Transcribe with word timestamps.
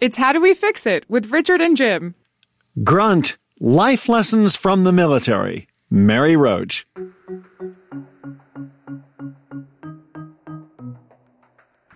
It's 0.00 0.16
How 0.16 0.32
Do 0.32 0.40
We 0.40 0.54
Fix 0.54 0.86
It 0.86 1.04
with 1.10 1.32
Richard 1.32 1.60
and 1.60 1.76
Jim. 1.76 2.14
Grunt 2.84 3.36
Life 3.58 4.08
Lessons 4.08 4.54
from 4.54 4.84
the 4.84 4.92
Military. 4.92 5.66
Mary 5.90 6.36
Roach. 6.36 6.86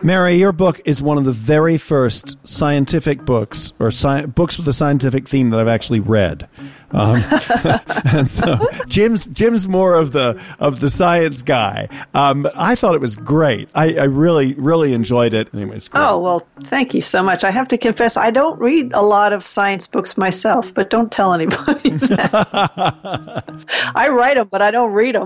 Mary, 0.03 0.35
your 0.35 0.51
book 0.51 0.81
is 0.83 1.01
one 1.01 1.17
of 1.17 1.23
the 1.23 1.31
very 1.31 1.77
first 1.77 2.35
scientific 2.45 3.23
books 3.23 3.71
or 3.79 3.87
sci- 3.87 4.25
books 4.25 4.57
with 4.57 4.67
a 4.67 4.73
scientific 4.73 5.29
theme 5.29 5.47
that 5.49 5.61
I've 5.61 5.69
actually 5.69 6.01
read. 6.01 6.49
Um, 6.91 7.23
and 8.05 8.29
so 8.29 8.67
Jim's 8.85 9.25
Jim's 9.27 9.65
more 9.67 9.95
of 9.95 10.11
the 10.11 10.41
of 10.59 10.81
the 10.81 10.89
science 10.89 11.41
guy. 11.41 11.87
Um, 12.13 12.47
I 12.53 12.75
thought 12.75 12.95
it 12.95 13.01
was 13.01 13.15
great. 13.15 13.69
I, 13.73 13.95
I 13.95 14.03
really 14.03 14.53
really 14.55 14.91
enjoyed 14.91 15.33
it. 15.33 15.47
Anyways, 15.53 15.89
oh 15.93 16.19
well, 16.19 16.45
thank 16.65 16.93
you 16.93 17.01
so 17.01 17.23
much. 17.23 17.45
I 17.45 17.51
have 17.51 17.69
to 17.69 17.77
confess, 17.77 18.17
I 18.17 18.29
don't 18.29 18.59
read 18.59 18.91
a 18.93 19.01
lot 19.01 19.31
of 19.31 19.47
science 19.47 19.87
books 19.87 20.17
myself, 20.17 20.73
but 20.73 20.89
don't 20.89 21.11
tell 21.11 21.33
anybody. 21.33 21.91
That. 22.03 23.45
I 23.95 24.09
write 24.09 24.35
them, 24.35 24.47
but 24.51 24.61
I 24.61 24.71
don't 24.71 24.91
read 24.91 25.15
them. 25.15 25.25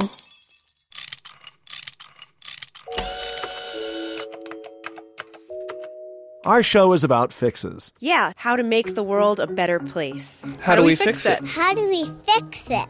Our 6.48 6.64
show 6.64 6.94
is 6.94 7.04
about 7.04 7.34
fixes. 7.34 7.92
Yeah, 8.00 8.32
how 8.38 8.56
to 8.56 8.64
make 8.64 8.96
the 8.96 9.04
world 9.04 9.42
a 9.42 9.48
better 9.48 9.82
place. 9.82 10.44
How, 10.44 10.62
how 10.62 10.76
do, 10.78 10.84
we, 10.84 10.92
we 10.92 10.96
fix, 10.96 11.24
fix 11.24 11.26
it? 11.26 11.44
it? 11.44 11.50
How 11.50 11.74
do 11.74 11.90
we 11.90 12.06
fix 12.06 12.66
it? 12.70 12.88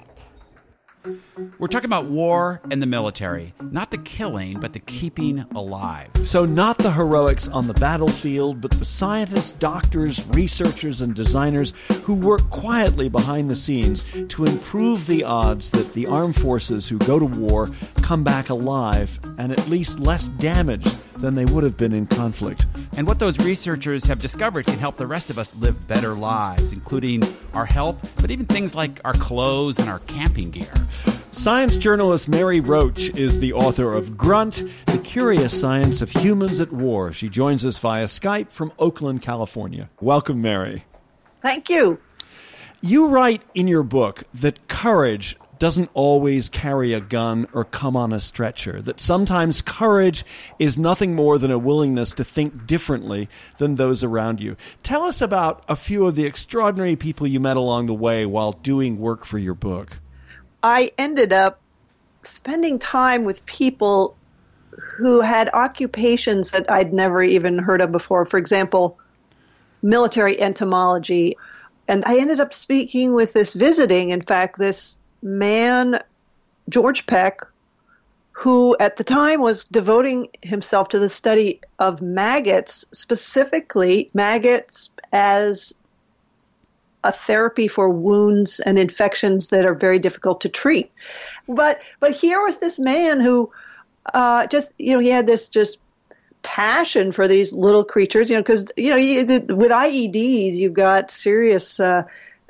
We're 1.57 1.67
talking 1.67 1.87
about 1.87 2.05
war 2.05 2.61
and 2.69 2.83
the 2.83 2.85
military, 2.85 3.55
not 3.71 3.89
the 3.89 3.97
killing, 3.97 4.59
but 4.59 4.73
the 4.73 4.79
keeping 4.79 5.39
alive. 5.55 6.11
So, 6.25 6.45
not 6.45 6.77
the 6.77 6.91
heroics 6.91 7.47
on 7.47 7.65
the 7.65 7.73
battlefield, 7.73 8.61
but 8.61 8.69
the 8.71 8.85
scientists, 8.85 9.53
doctors, 9.53 10.27
researchers, 10.27 11.01
and 11.01 11.15
designers 11.15 11.73
who 12.03 12.13
work 12.13 12.47
quietly 12.51 13.09
behind 13.09 13.49
the 13.49 13.55
scenes 13.55 14.05
to 14.29 14.45
improve 14.45 15.07
the 15.07 15.23
odds 15.23 15.71
that 15.71 15.93
the 15.93 16.05
armed 16.05 16.39
forces 16.39 16.87
who 16.87 16.99
go 16.99 17.17
to 17.17 17.25
war 17.25 17.69
come 18.03 18.23
back 18.23 18.49
alive 18.49 19.19
and 19.39 19.51
at 19.51 19.67
least 19.67 19.99
less 19.99 20.27
damaged 20.27 20.95
than 21.13 21.33
they 21.33 21.45
would 21.45 21.63
have 21.63 21.77
been 21.77 21.93
in 21.93 22.05
conflict. 22.05 22.65
And 22.97 23.05
what 23.05 23.19
those 23.19 23.37
researchers 23.45 24.05
have 24.05 24.17
discovered 24.17 24.65
can 24.65 24.79
help 24.79 24.97
the 24.97 25.05
rest 25.05 25.29
of 25.29 25.37
us 25.37 25.55
live 25.55 25.87
better 25.87 26.15
lives, 26.15 26.71
including 26.73 27.21
our 27.53 27.65
health, 27.65 28.11
but 28.19 28.31
even 28.31 28.47
things 28.47 28.73
like 28.73 28.99
our 29.05 29.13
clothes 29.13 29.77
and 29.77 29.87
our 29.87 29.99
camping 29.99 30.49
gear. 30.49 30.73
Science 31.31 31.77
journalist 31.77 32.27
Mary 32.27 32.59
Roach 32.59 33.11
is 33.11 33.39
the 33.39 33.53
author 33.53 33.93
of 33.93 34.17
Grunt, 34.17 34.63
The 34.87 34.97
Curious 34.97 35.57
Science 35.57 36.01
of 36.01 36.09
Humans 36.09 36.59
at 36.59 36.71
War. 36.71 37.13
She 37.13 37.29
joins 37.29 37.63
us 37.63 37.77
via 37.77 38.05
Skype 38.05 38.49
from 38.49 38.73
Oakland, 38.79 39.21
California. 39.21 39.91
Welcome, 40.01 40.41
Mary. 40.41 40.83
Thank 41.39 41.69
you. 41.69 41.99
You 42.81 43.05
write 43.05 43.43
in 43.53 43.67
your 43.67 43.83
book 43.83 44.23
that 44.33 44.67
courage 44.67 45.37
doesn't 45.59 45.89
always 45.93 46.49
carry 46.49 46.93
a 46.93 46.99
gun 46.99 47.47
or 47.53 47.63
come 47.63 47.95
on 47.95 48.13
a 48.13 48.21
stretcher, 48.21 48.81
that 48.81 48.99
sometimes 48.99 49.61
courage 49.61 50.25
is 50.59 50.77
nothing 50.77 51.15
more 51.15 51.37
than 51.37 51.51
a 51.51 51.57
willingness 51.57 52.13
to 52.15 52.23
think 52.23 52.65
differently 52.65 53.29
than 53.57 53.75
those 53.75 54.03
around 54.03 54.39
you. 54.39 54.55
Tell 54.83 55.03
us 55.03 55.21
about 55.21 55.63
a 55.67 55.75
few 55.75 56.05
of 56.07 56.15
the 56.15 56.25
extraordinary 56.25 56.95
people 56.95 57.27
you 57.27 57.39
met 57.39 57.57
along 57.57 57.85
the 57.85 57.93
way 57.93 58.25
while 58.25 58.51
doing 58.51 58.99
work 58.99 59.25
for 59.25 59.37
your 59.37 59.55
book. 59.55 59.99
I 60.63 60.91
ended 60.97 61.33
up 61.33 61.59
spending 62.23 62.79
time 62.79 63.23
with 63.23 63.45
people 63.45 64.15
who 64.69 65.21
had 65.21 65.49
occupations 65.53 66.51
that 66.51 66.69
I'd 66.71 66.93
never 66.93 67.23
even 67.23 67.57
heard 67.57 67.81
of 67.81 67.91
before. 67.91 68.25
For 68.25 68.37
example, 68.37 68.97
military 69.81 70.39
entomology. 70.39 71.37
And 71.87 72.03
I 72.05 72.19
ended 72.19 72.39
up 72.39 72.53
speaking 72.53 73.13
with 73.13 73.33
this 73.33 73.53
visiting, 73.53 74.09
in 74.09 74.21
fact, 74.21 74.57
this 74.57 74.97
man, 75.21 76.01
George 76.69 77.05
Peck, 77.05 77.41
who 78.31 78.77
at 78.79 78.97
the 78.97 79.03
time 79.03 79.41
was 79.41 79.63
devoting 79.63 80.27
himself 80.41 80.89
to 80.89 80.99
the 80.99 81.09
study 81.09 81.59
of 81.79 82.01
maggots, 82.01 82.85
specifically 82.91 84.11
maggots 84.13 84.91
as 85.11 85.73
a 87.03 87.11
therapy 87.11 87.67
for 87.67 87.89
wounds 87.89 88.59
and 88.59 88.77
infections 88.77 89.47
that 89.47 89.65
are 89.65 89.73
very 89.73 89.97
difficult 89.97 90.41
to 90.41 90.49
treat. 90.49 90.91
But 91.47 91.81
but 91.99 92.11
here 92.11 92.43
was 92.43 92.57
this 92.57 92.77
man 92.77 93.21
who 93.21 93.51
uh, 94.13 94.47
just 94.47 94.73
you 94.77 94.93
know 94.93 94.99
he 94.99 95.09
had 95.09 95.25
this 95.25 95.49
just 95.49 95.79
passion 96.43 97.11
for 97.11 97.27
these 97.27 97.53
little 97.53 97.83
creatures. 97.83 98.29
You 98.29 98.35
know 98.35 98.43
because 98.43 98.71
you 98.75 98.89
know 98.91 98.97
you, 98.97 99.23
the, 99.23 99.55
with 99.55 99.71
IEDs 99.71 100.53
you've 100.53 100.73
got 100.73 101.09
serious. 101.09 101.79
Uh, 101.79 102.03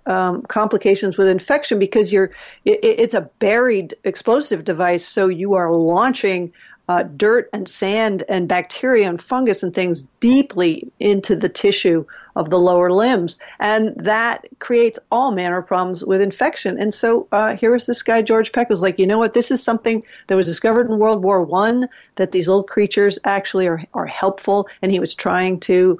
um, 0.08 0.42
complications 0.44 1.18
with 1.18 1.28
infection 1.28 1.80
because 1.80 2.12
you're 2.12 2.32
it, 2.66 2.80
it's 2.84 3.14
a 3.14 3.30
buried 3.40 3.96
explosive 4.04 4.64
device, 4.64 5.06
so 5.06 5.28
you 5.28 5.54
are 5.56 5.72
launching 5.74 6.54
uh, 6.90 7.04
dirt 7.04 7.50
and 7.52 7.68
sand 7.68 8.24
and 8.30 8.48
bacteria 8.48 9.10
and 9.10 9.22
fungus 9.22 9.62
and 9.64 9.74
things 9.74 10.04
deeply 10.20 10.90
into 11.00 11.36
the 11.36 11.50
tissue 11.50 12.06
of 12.36 12.50
the 12.50 12.60
lower 12.60 12.92
limbs. 12.92 13.40
And 13.60 13.94
that 14.06 14.48
creates 14.60 15.00
all 15.12 15.32
manner 15.32 15.58
of 15.58 15.68
problems 15.68 16.04
with 16.04 16.22
infection. 16.22 16.80
And 16.80 16.94
so 16.94 17.28
uh, 17.32 17.56
here 17.56 17.72
was 17.72 17.86
this 17.88 18.04
guy, 18.04 18.22
George 18.22 18.52
Peck, 18.52 18.70
was 18.70 18.82
like, 18.82 19.00
you 19.00 19.08
know 19.08 19.20
what, 19.20 19.34
this 19.34 19.52
is 19.52 19.62
something 19.62 20.04
that 20.28 20.38
was 20.38 20.48
discovered 20.48 20.90
in 20.90 21.00
World 21.00 21.24
War 21.24 21.44
One, 21.44 21.90
that 22.16 22.32
these 22.32 22.48
little 22.48 22.64
creatures 22.64 23.20
actually 23.26 23.68
are, 23.68 23.82
are 23.94 24.06
helpful. 24.06 24.70
And 24.82 24.92
he 24.92 25.00
was 25.00 25.16
trying 25.16 25.60
to 25.62 26.00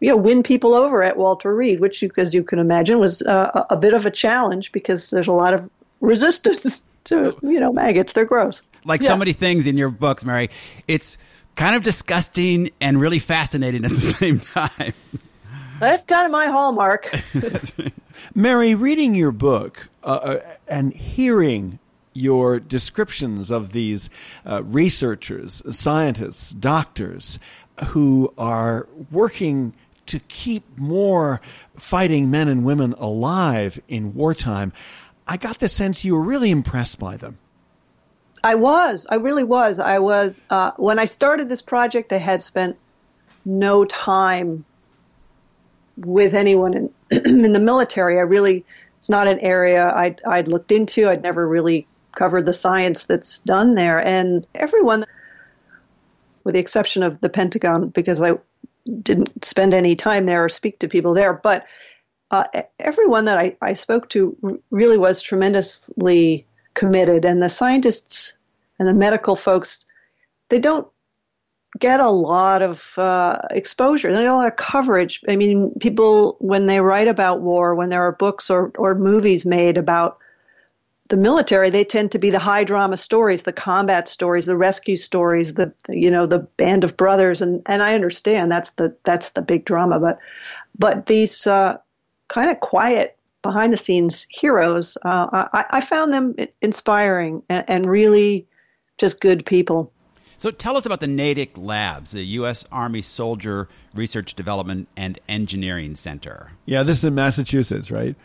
you 0.00 0.08
know, 0.10 0.16
win 0.16 0.42
people 0.42 0.74
over 0.74 1.02
at 1.02 1.16
Walter 1.16 1.54
Reed, 1.54 1.80
which, 1.80 2.02
you, 2.02 2.10
as 2.16 2.34
you 2.34 2.42
can 2.42 2.58
imagine, 2.58 2.98
was 2.98 3.22
uh, 3.22 3.64
a 3.70 3.76
bit 3.76 3.94
of 3.94 4.06
a 4.06 4.10
challenge 4.10 4.72
because 4.72 5.10
there's 5.10 5.28
a 5.28 5.32
lot 5.32 5.54
of 5.54 5.68
resistance 6.00 6.82
to, 7.04 7.36
you 7.42 7.60
know, 7.60 7.72
maggots. 7.72 8.12
They're 8.12 8.24
gross. 8.24 8.62
Like 8.84 9.02
yeah. 9.02 9.10
so 9.10 9.16
many 9.16 9.32
things 9.32 9.66
in 9.66 9.76
your 9.76 9.90
books, 9.90 10.24
Mary, 10.24 10.50
it's 10.86 11.16
kind 11.56 11.76
of 11.76 11.82
disgusting 11.82 12.70
and 12.80 13.00
really 13.00 13.18
fascinating 13.18 13.84
at 13.84 13.90
the 13.92 14.00
same 14.00 14.40
time. 14.40 14.94
That's 15.80 16.04
kind 16.04 16.26
of 16.26 16.32
my 16.32 16.46
hallmark. 16.46 17.10
Mary, 18.34 18.74
reading 18.74 19.14
your 19.14 19.32
book 19.32 19.88
uh, 20.02 20.06
uh, 20.06 20.40
and 20.68 20.92
hearing 20.92 21.78
your 22.12 22.60
descriptions 22.60 23.50
of 23.50 23.72
these 23.72 24.08
uh, 24.46 24.62
researchers, 24.62 25.62
scientists, 25.76 26.52
doctors 26.52 27.38
who 27.86 28.32
are 28.38 28.88
working 29.10 29.74
to 30.14 30.20
keep 30.20 30.78
more 30.78 31.40
fighting 31.76 32.30
men 32.30 32.46
and 32.46 32.64
women 32.64 32.92
alive 32.98 33.80
in 33.88 34.14
wartime, 34.14 34.72
I 35.26 35.36
got 35.36 35.58
the 35.58 35.68
sense 35.68 36.04
you 36.04 36.14
were 36.14 36.22
really 36.22 36.52
impressed 36.52 37.00
by 37.00 37.16
them. 37.16 37.38
I 38.44 38.54
was. 38.54 39.08
I 39.10 39.16
really 39.16 39.42
was. 39.42 39.80
I 39.80 39.98
was. 39.98 40.40
Uh, 40.48 40.70
when 40.76 41.00
I 41.00 41.06
started 41.06 41.48
this 41.48 41.62
project, 41.62 42.12
I 42.12 42.18
had 42.18 42.44
spent 42.44 42.76
no 43.44 43.84
time 43.84 44.64
with 45.96 46.34
anyone 46.34 46.74
in, 46.74 46.90
in 47.10 47.50
the 47.52 47.58
military. 47.58 48.18
I 48.18 48.22
really, 48.22 48.64
it's 48.98 49.10
not 49.10 49.26
an 49.26 49.40
area 49.40 49.92
I'd, 49.92 50.20
I'd 50.24 50.46
looked 50.46 50.70
into. 50.70 51.08
I'd 51.08 51.24
never 51.24 51.44
really 51.48 51.88
covered 52.12 52.46
the 52.46 52.52
science 52.52 53.06
that's 53.06 53.40
done 53.40 53.74
there. 53.74 53.98
And 53.98 54.46
everyone, 54.54 55.06
with 56.44 56.54
the 56.54 56.60
exception 56.60 57.02
of 57.02 57.20
the 57.20 57.28
Pentagon, 57.28 57.88
because 57.88 58.22
I 58.22 58.34
didn't 59.02 59.44
spend 59.44 59.74
any 59.74 59.96
time 59.96 60.26
there 60.26 60.44
or 60.44 60.48
speak 60.48 60.78
to 60.80 60.88
people 60.88 61.14
there, 61.14 61.32
but 61.32 61.66
uh, 62.30 62.44
everyone 62.78 63.26
that 63.26 63.38
I, 63.38 63.56
I 63.60 63.74
spoke 63.74 64.08
to 64.10 64.60
really 64.70 64.98
was 64.98 65.22
tremendously 65.22 66.46
committed, 66.74 67.24
and 67.24 67.40
the 67.40 67.48
scientists 67.48 68.36
and 68.78 68.88
the 68.88 68.94
medical 68.94 69.36
folks, 69.36 69.84
they 70.48 70.58
don't 70.58 70.88
get 71.78 72.00
a 72.00 72.10
lot 72.10 72.62
of 72.62 72.96
uh, 72.98 73.40
exposure. 73.50 74.12
They 74.12 74.22
get 74.22 74.32
a 74.32 74.34
lot 74.34 74.46
of 74.46 74.56
coverage. 74.56 75.20
I 75.28 75.36
mean, 75.36 75.72
people 75.80 76.36
when 76.40 76.66
they 76.66 76.80
write 76.80 77.08
about 77.08 77.40
war, 77.40 77.74
when 77.74 77.88
there 77.88 78.02
are 78.02 78.12
books 78.12 78.50
or 78.50 78.72
or 78.76 78.94
movies 78.94 79.44
made 79.44 79.78
about 79.78 80.18
the 81.10 81.16
military, 81.16 81.68
they 81.70 81.84
tend 81.84 82.12
to 82.12 82.18
be 82.18 82.30
the 82.30 82.38
high 82.38 82.64
drama 82.64 82.96
stories, 82.96 83.42
the 83.42 83.52
combat 83.52 84.08
stories, 84.08 84.46
the 84.46 84.56
rescue 84.56 84.96
stories, 84.96 85.54
the, 85.54 85.72
the 85.84 85.96
you 85.96 86.10
know 86.10 86.26
the 86.26 86.38
band 86.38 86.84
of 86.84 86.96
brothers, 86.96 87.42
and 87.42 87.62
and 87.66 87.82
I 87.82 87.94
understand 87.94 88.50
that's 88.50 88.70
the 88.70 88.96
that's 89.04 89.30
the 89.30 89.42
big 89.42 89.64
drama, 89.64 90.00
but 90.00 90.18
but 90.78 91.06
these 91.06 91.46
uh, 91.46 91.76
kind 92.28 92.50
of 92.50 92.60
quiet 92.60 93.16
behind 93.42 93.72
the 93.72 93.76
scenes 93.76 94.26
heroes, 94.30 94.96
uh, 95.04 95.48
I, 95.52 95.64
I, 95.68 95.80
found 95.82 96.14
them 96.14 96.34
inspiring 96.62 97.42
and, 97.50 97.64
and 97.68 97.86
really 97.86 98.46
just 98.96 99.20
good 99.20 99.44
people. 99.44 99.92
So 100.38 100.50
tell 100.50 100.78
us 100.78 100.86
about 100.86 101.00
the 101.00 101.06
Natick 101.06 101.52
Labs, 101.56 102.12
the 102.12 102.24
U.S. 102.24 102.64
Army 102.72 103.02
Soldier 103.02 103.68
Research 103.94 104.34
Development 104.34 104.88
and 104.96 105.18
Engineering 105.28 105.94
Center. 105.94 106.52
Yeah, 106.64 106.82
this 106.82 106.98
is 106.98 107.04
in 107.04 107.14
Massachusetts, 107.14 107.90
right? 107.90 108.16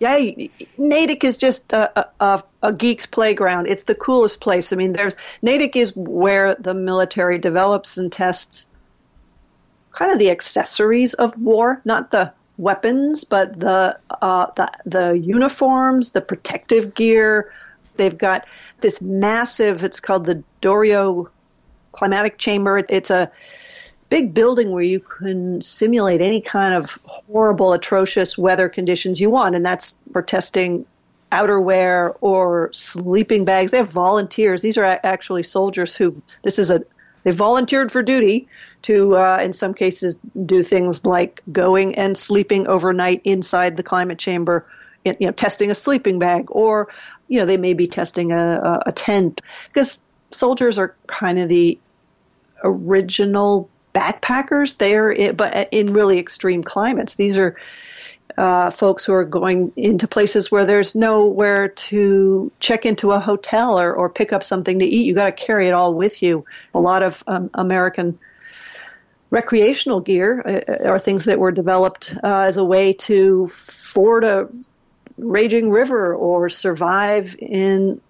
Yeah, 0.00 0.30
Natick 0.78 1.24
is 1.24 1.36
just 1.36 1.74
a, 1.74 2.08
a, 2.20 2.42
a, 2.62 2.72
geek's 2.72 3.04
playground. 3.04 3.66
It's 3.66 3.82
the 3.82 3.94
coolest 3.94 4.40
place. 4.40 4.72
I 4.72 4.76
mean, 4.76 4.94
there's 4.94 5.14
Natick 5.42 5.76
is 5.76 5.94
where 5.94 6.54
the 6.54 6.72
military 6.72 7.36
develops 7.36 7.98
and 7.98 8.10
tests 8.10 8.66
kind 9.92 10.10
of 10.10 10.18
the 10.18 10.30
accessories 10.30 11.12
of 11.12 11.38
war, 11.38 11.82
not 11.84 12.12
the 12.12 12.32
weapons, 12.56 13.24
but 13.24 13.60
the 13.60 13.98
uh, 14.22 14.46
the, 14.56 14.70
the 14.86 15.18
uniforms, 15.18 16.12
the 16.12 16.22
protective 16.22 16.94
gear. 16.94 17.52
They've 17.96 18.16
got 18.16 18.46
this 18.80 19.02
massive. 19.02 19.84
It's 19.84 20.00
called 20.00 20.24
the 20.24 20.42
Doriot 20.62 21.26
climatic 21.92 22.38
chamber. 22.38 22.82
It's 22.88 23.10
a 23.10 23.30
big 24.10 24.34
building 24.34 24.72
where 24.72 24.82
you 24.82 25.00
can 25.00 25.62
simulate 25.62 26.20
any 26.20 26.40
kind 26.40 26.74
of 26.74 26.98
horrible, 27.04 27.72
atrocious 27.72 28.36
weather 28.36 28.68
conditions 28.68 29.20
you 29.20 29.30
want, 29.30 29.54
and 29.54 29.64
that's 29.64 29.98
for 30.12 30.20
testing 30.20 30.84
outerwear 31.32 32.16
or 32.20 32.70
sleeping 32.72 33.44
bags. 33.44 33.70
They 33.70 33.78
have 33.78 33.88
volunteers. 33.88 34.60
These 34.60 34.76
are 34.76 34.84
actually 34.84 35.44
soldiers 35.44 35.94
who 35.94 36.20
this 36.42 36.58
is 36.58 36.70
a 36.70 36.82
they 37.22 37.30
volunteered 37.32 37.92
for 37.92 38.02
duty 38.02 38.48
to, 38.82 39.14
uh, 39.14 39.38
in 39.42 39.52
some 39.52 39.74
cases, 39.74 40.18
do 40.46 40.62
things 40.62 41.04
like 41.04 41.42
going 41.52 41.94
and 41.96 42.16
sleeping 42.16 42.66
overnight 42.66 43.20
inside 43.24 43.76
the 43.76 43.82
climate 43.82 44.18
chamber, 44.18 44.66
you 45.04 45.14
know, 45.20 45.30
testing 45.30 45.70
a 45.70 45.74
sleeping 45.74 46.18
bag, 46.18 46.46
or 46.48 46.88
you 47.28 47.38
know, 47.38 47.46
they 47.46 47.58
may 47.58 47.74
be 47.74 47.86
testing 47.86 48.32
a, 48.32 48.82
a 48.86 48.92
tent 48.92 49.40
because 49.68 49.98
soldiers 50.32 50.78
are 50.78 50.96
kind 51.06 51.38
of 51.38 51.48
the 51.48 51.78
original 52.64 53.68
backpackers 53.94 54.76
there, 54.78 55.32
but 55.32 55.68
in 55.72 55.92
really 55.92 56.18
extreme 56.18 56.62
climates. 56.62 57.14
These 57.14 57.38
are 57.38 57.56
uh, 58.38 58.70
folks 58.70 59.04
who 59.04 59.12
are 59.12 59.24
going 59.24 59.72
into 59.76 60.06
places 60.08 60.50
where 60.50 60.64
there's 60.64 60.94
nowhere 60.94 61.68
to 61.68 62.50
check 62.60 62.86
into 62.86 63.10
a 63.12 63.20
hotel 63.20 63.78
or, 63.78 63.92
or 63.94 64.08
pick 64.08 64.32
up 64.32 64.42
something 64.42 64.78
to 64.78 64.84
eat. 64.84 65.06
You 65.06 65.14
got 65.14 65.36
to 65.36 65.44
carry 65.44 65.66
it 65.66 65.72
all 65.72 65.94
with 65.94 66.22
you. 66.22 66.44
A 66.74 66.80
lot 66.80 67.02
of 67.02 67.22
um, 67.26 67.50
American 67.54 68.18
recreational 69.30 70.00
gear 70.00 70.42
uh, 70.46 70.88
are 70.88 70.98
things 70.98 71.24
that 71.26 71.38
were 71.38 71.52
developed 71.52 72.14
uh, 72.22 72.40
as 72.40 72.56
a 72.56 72.64
way 72.64 72.92
to 72.92 73.46
ford 73.48 74.24
a 74.24 74.48
raging 75.18 75.70
river 75.70 76.14
or 76.14 76.48
survive 76.48 77.36
in 77.38 78.00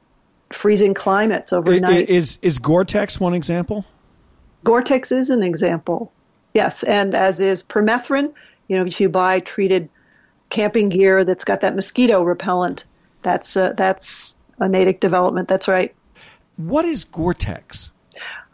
freezing 0.53 0.95
climates 0.95 1.53
overnight. 1.53 2.09
Is 2.09 2.39
is 2.43 2.59
Gore-Tex 2.59 3.21
one 3.21 3.35
example? 3.35 3.85
Gore-Tex 4.65 5.13
is 5.13 5.31
an 5.31 5.43
example. 5.43 6.13
Yes, 6.55 6.83
and 6.83 7.15
as 7.15 7.41
is 7.41 7.63
permethrin. 7.63 8.33
You 8.69 8.77
know, 8.77 8.85
if 8.85 9.01
you 9.01 9.09
buy 9.09 9.41
treated 9.41 9.89
camping 10.49 10.89
gear 10.89 11.25
that's 11.25 11.45
got 11.45 11.61
that 11.61 11.77
mosquito 11.77 12.23
repellent, 12.23 12.85
that's 13.23 13.57
uh, 13.57 13.73
that's 13.77 14.35
a 14.59 14.69
Natick 14.69 15.01
development. 15.01 15.49
That's 15.49 15.69
right. 15.69 15.95
What 16.57 16.85
is 16.85 17.05
Gore-Tex? 17.05 17.91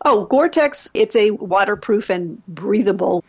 Oh, 0.04 0.24
Gore-Tex, 0.26 0.90
it's 0.94 1.16
a 1.16 1.32
waterproof 1.32 2.10
and 2.10 2.44
breathable. 2.46 3.24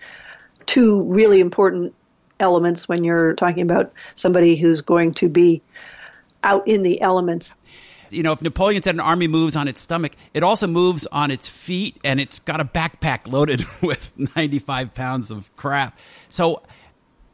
Two 0.65 1.01
really 1.03 1.39
important 1.39 1.95
elements 2.39 2.87
when 2.87 3.03
you're 3.03 3.33
talking 3.33 3.63
about 3.63 3.91
somebody 4.13 4.55
who's 4.55 4.81
going 4.81 5.13
to 5.15 5.29
be 5.29 5.61
out 6.43 6.67
in 6.67 6.83
the 6.83 7.01
elements 7.01 7.53
you 8.11 8.23
know, 8.23 8.31
if 8.31 8.41
Napoleon 8.41 8.81
said 8.83 8.95
an 8.95 9.01
army 9.01 9.27
moves 9.27 9.55
on 9.55 9.67
its 9.67 9.81
stomach, 9.81 10.13
it 10.33 10.43
also 10.43 10.67
moves 10.67 11.05
on 11.07 11.31
its 11.31 11.47
feet, 11.47 11.97
and 12.03 12.19
it's 12.19 12.39
got 12.39 12.59
a 12.59 12.65
backpack 12.65 13.31
loaded 13.31 13.65
with 13.81 14.11
95 14.35 14.93
pounds 14.93 15.31
of 15.31 15.55
crap. 15.55 15.97
So, 16.29 16.63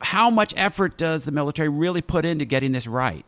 how 0.01 0.29
much 0.29 0.53
effort 0.57 0.97
does 0.97 1.23
the 1.23 1.31
military 1.31 1.69
really 1.69 2.01
put 2.01 2.25
into 2.25 2.45
getting 2.45 2.73
this 2.73 2.87
right? 2.87 3.25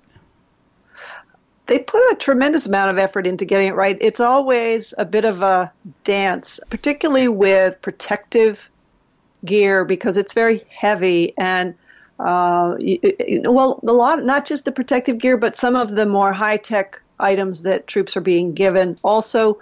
They 1.67 1.79
put 1.79 2.01
a 2.11 2.15
tremendous 2.15 2.65
amount 2.65 2.91
of 2.91 2.97
effort 2.97 3.25
into 3.25 3.45
getting 3.45 3.69
it 3.69 3.75
right. 3.75 3.97
It's 3.99 4.19
always 4.19 4.93
a 4.97 5.05
bit 5.05 5.25
of 5.25 5.41
a 5.41 5.71
dance, 6.03 6.59
particularly 6.69 7.27
with 7.27 7.81
protective 7.81 8.69
gear, 9.43 9.85
because 9.85 10.17
it's 10.17 10.33
very 10.33 10.63
heavy 10.69 11.33
and 11.37 11.75
uh, 12.19 12.77
well, 13.43 13.79
a 13.85 13.91
lot, 13.91 14.23
not 14.23 14.45
just 14.45 14.65
the 14.65 14.71
protective 14.71 15.17
gear, 15.17 15.37
but 15.37 15.55
some 15.55 15.75
of 15.75 15.95
the 15.95 16.05
more 16.05 16.31
high 16.31 16.57
tech 16.57 17.01
items 17.19 17.61
that 17.63 17.87
troops 17.87 18.17
are 18.17 18.21
being 18.21 18.53
given. 18.53 18.97
Also, 19.03 19.59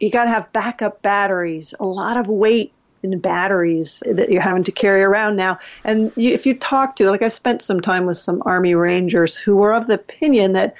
you 0.00 0.10
got 0.10 0.24
to 0.24 0.30
have 0.30 0.52
backup 0.52 1.02
batteries, 1.02 1.74
a 1.78 1.86
lot 1.86 2.16
of 2.16 2.28
weight 2.28 2.72
in 3.02 3.18
batteries 3.18 4.02
that 4.06 4.30
you're 4.30 4.42
having 4.42 4.64
to 4.64 4.72
carry 4.72 5.02
around 5.02 5.36
now. 5.36 5.58
And 5.84 6.12
you, 6.16 6.32
if 6.32 6.46
you 6.46 6.54
talk 6.54 6.96
to, 6.96 7.10
like 7.10 7.22
I 7.22 7.28
spent 7.28 7.62
some 7.62 7.80
time 7.80 8.06
with 8.06 8.16
some 8.16 8.42
Army 8.44 8.74
Rangers 8.74 9.36
who 9.36 9.56
were 9.56 9.74
of 9.74 9.86
the 9.86 9.94
opinion 9.94 10.54
that 10.54 10.74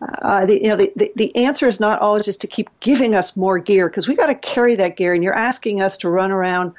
uh, 0.00 0.46
the, 0.46 0.62
you 0.62 0.68
know, 0.68 0.76
the, 0.76 0.92
the, 0.94 1.12
the 1.16 1.36
answer 1.36 1.66
is 1.66 1.80
not 1.80 2.00
always 2.00 2.24
just 2.24 2.42
to 2.42 2.46
keep 2.46 2.68
giving 2.78 3.14
us 3.14 3.36
more 3.36 3.58
gear 3.58 3.88
because 3.88 4.06
we 4.06 4.14
got 4.14 4.26
to 4.26 4.34
carry 4.34 4.76
that 4.76 4.96
gear, 4.96 5.12
and 5.12 5.24
you're 5.24 5.34
asking 5.34 5.80
us 5.82 5.98
to 5.98 6.08
run 6.08 6.30
around 6.30 6.72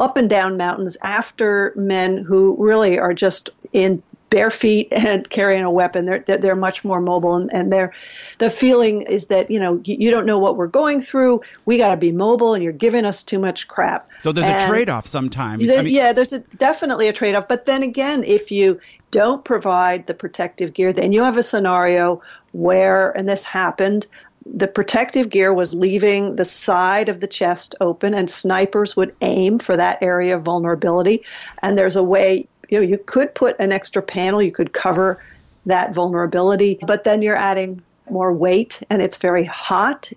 up 0.00 0.16
and 0.16 0.30
down 0.30 0.56
mountains 0.56 0.96
after 1.02 1.72
men 1.76 2.16
who 2.16 2.56
really 2.58 2.98
are 2.98 3.12
just 3.12 3.50
in 3.72 4.02
bare 4.34 4.50
feet 4.50 4.88
and 4.90 5.30
carrying 5.38 5.62
a 5.62 5.70
weapon. 5.70 6.06
They're 6.06 6.18
they're 6.18 6.56
much 6.56 6.84
more 6.84 7.00
mobile, 7.00 7.36
and, 7.36 7.54
and 7.54 7.72
they're 7.72 7.92
the 8.38 8.50
feeling 8.50 9.02
is 9.02 9.26
that 9.26 9.50
you 9.50 9.60
know 9.60 9.80
you, 9.84 9.96
you 10.00 10.10
don't 10.10 10.26
know 10.26 10.40
what 10.40 10.56
we're 10.56 10.66
going 10.66 11.00
through. 11.00 11.40
We 11.64 11.78
got 11.78 11.92
to 11.92 11.96
be 11.96 12.10
mobile, 12.10 12.54
and 12.54 12.62
you're 12.62 12.72
giving 12.72 13.04
us 13.04 13.22
too 13.22 13.38
much 13.38 13.68
crap. 13.68 14.10
So 14.18 14.32
there's 14.32 14.46
and 14.46 14.62
a 14.62 14.66
trade 14.66 14.90
off 14.90 15.06
sometimes. 15.06 15.70
I 15.70 15.82
mean, 15.82 15.94
yeah, 15.94 16.12
there's 16.12 16.32
a, 16.32 16.40
definitely 16.40 17.06
a 17.06 17.12
trade 17.12 17.36
off. 17.36 17.46
But 17.46 17.66
then 17.66 17.84
again, 17.84 18.24
if 18.24 18.50
you 18.50 18.80
don't 19.12 19.44
provide 19.44 20.08
the 20.08 20.14
protective 20.14 20.74
gear, 20.74 20.92
then 20.92 21.12
you 21.12 21.22
have 21.22 21.36
a 21.36 21.42
scenario 21.42 22.20
where, 22.50 23.16
and 23.16 23.28
this 23.28 23.44
happened, 23.44 24.08
the 24.44 24.66
protective 24.66 25.30
gear 25.30 25.54
was 25.54 25.72
leaving 25.72 26.36
the 26.36 26.44
side 26.44 27.08
of 27.08 27.20
the 27.20 27.28
chest 27.28 27.76
open, 27.80 28.14
and 28.14 28.28
snipers 28.28 28.96
would 28.96 29.14
aim 29.20 29.58
for 29.60 29.76
that 29.76 30.02
area 30.02 30.36
of 30.36 30.42
vulnerability. 30.42 31.22
And 31.62 31.78
there's 31.78 31.96
a 31.96 32.02
way 32.02 32.48
you 32.68 32.78
know, 32.78 32.84
you 32.84 32.98
could 32.98 33.34
put 33.34 33.56
an 33.58 33.72
extra 33.72 34.02
panel, 34.02 34.42
you 34.42 34.52
could 34.52 34.72
cover 34.72 35.22
that 35.66 35.94
vulnerability, 35.94 36.78
but 36.86 37.04
then 37.04 37.22
you're 37.22 37.36
adding 37.36 37.82
more 38.10 38.32
weight 38.32 38.82
and 38.90 39.00
it's 39.00 39.18
very 39.18 39.44
hot. 39.44 40.10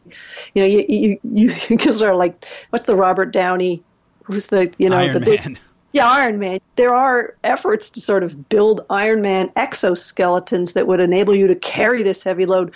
You 0.53 0.61
know, 0.61 0.67
you 0.67 0.85
you 0.87 1.19
you 1.23 1.55
because 1.69 1.99
they're 1.99 2.15
like, 2.15 2.45
what's 2.69 2.85
the 2.85 2.95
Robert 2.95 3.31
Downey? 3.31 3.81
Who's 4.23 4.47
the 4.47 4.73
you 4.77 4.89
know 4.89 4.97
Iron 4.97 5.13
the 5.13 5.19
big 5.21 5.39
Man. 5.39 5.59
yeah 5.93 6.09
Iron 6.09 6.39
Man. 6.39 6.59
There 6.75 6.93
are 6.93 7.35
efforts 7.43 7.89
to 7.91 8.01
sort 8.01 8.23
of 8.23 8.49
build 8.49 8.85
Iron 8.89 9.21
Man 9.21 9.49
exoskeletons 9.49 10.73
that 10.73 10.87
would 10.87 10.99
enable 10.99 11.35
you 11.35 11.47
to 11.47 11.55
carry 11.55 12.03
this 12.03 12.23
heavy 12.23 12.45
load. 12.45 12.73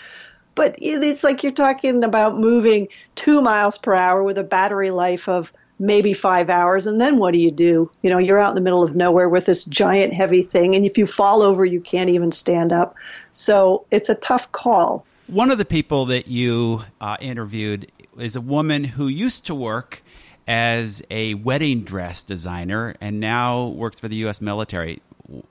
But 0.54 0.76
it's 0.80 1.24
like 1.24 1.44
you're 1.44 1.52
talking 1.54 2.04
about 2.04 2.38
moving 2.38 2.90
two 3.16 3.42
miles 3.42 3.78
per 3.78 3.94
hour 3.94 4.22
with 4.22 4.38
a 4.38 4.44
battery 4.44 4.92
life 4.92 5.30
of 5.30 5.52
maybe 5.82 6.14
five 6.14 6.50
hours, 6.50 6.86
and 6.86 7.02
then 7.02 7.18
what 7.18 7.34
do 7.34 7.40
you 7.40 7.52
do? 7.52 7.92
You 8.04 8.12
know, 8.12 8.20
you're 8.20 8.40
out 8.40 8.50
in 8.50 8.56
the 8.56 8.62
middle 8.62 8.84
of 8.84 8.96
nowhere 8.96 9.28
with 9.28 9.48
this 9.48 9.66
giant 9.66 10.14
heavy 10.14 10.44
thing, 10.44 10.76
and 10.76 10.86
if 10.86 10.98
you 10.98 11.08
fall 11.08 11.42
over, 11.42 11.66
you 11.66 11.82
can't 11.82 12.10
even 12.10 12.32
stand 12.32 12.72
up. 12.72 12.96
So 13.32 13.86
it's 13.90 14.08
a 14.08 14.16
tough 14.16 14.52
call. 14.52 15.06
One 15.28 15.50
of 15.50 15.58
the 15.58 15.66
people 15.66 16.06
that 16.06 16.28
you 16.28 16.84
uh, 17.02 17.18
interviewed 17.20 17.92
is 18.18 18.36
a 18.36 18.42
woman 18.42 18.84
who 18.84 19.08
used 19.08 19.46
to 19.48 19.56
work 19.56 20.04
as 20.48 21.02
a 21.10 21.34
wedding 21.34 21.84
dress 21.84 22.22
designer 22.22 22.96
and 23.02 23.20
now 23.20 23.68
works 23.68 24.00
for 24.00 24.08
the 24.08 24.18
U.S. 24.18 24.40
military. 24.40 25.02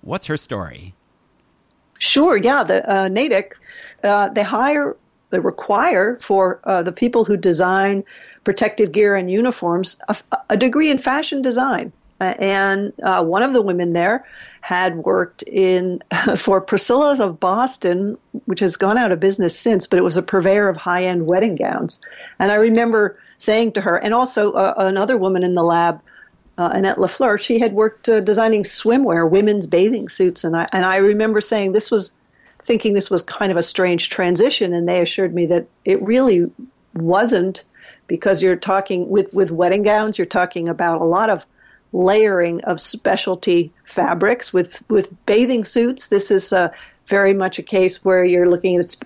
What's 0.02 0.26
her 0.26 0.37
story? 0.37 0.94
Sure, 1.99 2.37
yeah. 2.37 2.64
The 2.64 2.90
uh, 2.90 3.08
Natick, 3.08 3.56
uh, 4.04 4.28
they 4.28 4.42
hire, 4.42 4.96
they 5.30 5.38
require 5.38 6.18
for 6.20 6.60
uh, 6.64 6.82
the 6.82 6.92
people 6.92 7.25
who 7.25 7.37
design 7.37 8.04
protective 8.44 8.92
gear 8.92 9.16
and 9.16 9.30
uniforms, 9.30 9.99
a, 10.08 10.16
a 10.50 10.56
degree 10.56 10.90
in 10.90 10.99
fashion 10.99 11.42
design. 11.42 11.92
and 12.20 12.92
uh, 13.02 13.22
one 13.22 13.42
of 13.42 13.52
the 13.52 13.62
women 13.62 13.92
there 13.92 14.26
had 14.60 14.96
worked 14.96 15.42
in 15.42 16.02
for 16.37 16.60
Priscilla's 16.60 17.20
of 17.20 17.40
Boston, 17.40 18.18
which 18.44 18.60
has 18.60 18.76
gone 18.76 18.99
out 18.99 19.12
of 19.12 19.20
business 19.20 19.58
since, 19.58 19.87
but 19.87 19.99
it 19.99 20.02
was 20.02 20.16
a 20.16 20.22
purveyor 20.22 20.68
of 20.68 20.76
high 20.76 21.04
end 21.04 21.26
wedding 21.26 21.56
gowns. 21.56 22.00
And 22.38 22.52
I 22.52 22.56
remember 22.56 23.18
saying 23.38 23.72
to 23.72 23.80
her, 23.80 23.96
and 23.96 24.12
also 24.12 24.52
uh, 24.52 24.75
another 24.76 25.16
woman 25.16 25.42
in 25.42 25.54
the 25.54 25.62
lab, 25.62 26.00
uh, 26.58 26.70
Annette 26.75 26.99
Lafleur, 26.99 27.40
she 27.40 27.58
had 27.58 27.72
worked 27.72 28.08
uh, 28.08 28.20
designing 28.20 28.64
swimwear, 28.64 29.28
women's 29.28 29.66
bathing 29.66 30.10
suits, 30.10 30.44
and 30.44 30.54
I 30.54 30.66
and 30.72 30.84
I 30.84 30.99
remember 30.99 31.40
saying 31.40 31.72
this 31.72 31.90
was, 31.90 32.12
thinking 32.62 32.93
this 32.93 33.11
was 33.11 33.23
kind 33.23 33.50
of 33.50 33.57
a 33.57 33.62
strange 33.62 34.11
transition, 34.11 34.75
and 34.75 34.88
they 34.88 35.00
assured 35.00 35.35
me 35.35 35.47
that 35.47 35.67
it 35.85 36.02
really 36.02 36.50
wasn't, 36.95 37.64
because 38.07 38.43
you're 38.43 38.57
talking 38.57 39.09
with 39.09 39.33
with 39.33 39.50
wedding 39.50 39.83
gowns, 39.83 40.19
you're 40.19 40.26
talking 40.26 40.69
about 40.69 41.00
a 41.00 41.05
lot 41.05 41.31
of 41.31 41.45
layering 41.93 42.62
of 42.64 42.81
specialty 42.81 43.73
fabrics 43.85 44.52
with 44.52 44.83
with 44.88 45.09
bathing 45.26 45.64
suits. 45.64 46.09
This 46.09 46.31
is 46.31 46.52
uh, 46.52 46.69
very 47.07 47.35
much 47.35 47.59
a 47.59 47.62
case 47.62 48.05
where 48.05 48.25
you're 48.25 48.49
looking 48.49 48.76
at 48.76 48.97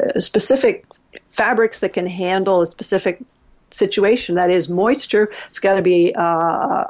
uh, 0.00 0.20
specific 0.20 0.84
fabrics 1.30 1.80
that 1.80 1.92
can 1.92 2.06
handle 2.06 2.62
a 2.62 2.66
specific 2.66 3.22
situation. 3.70 4.36
That 4.36 4.50
is 4.50 4.68
moisture. 4.68 5.30
It's 5.48 5.58
got 5.58 5.74
to 5.74 5.82
be 5.82 6.14
uh, 6.14 6.20
uh, 6.20 6.86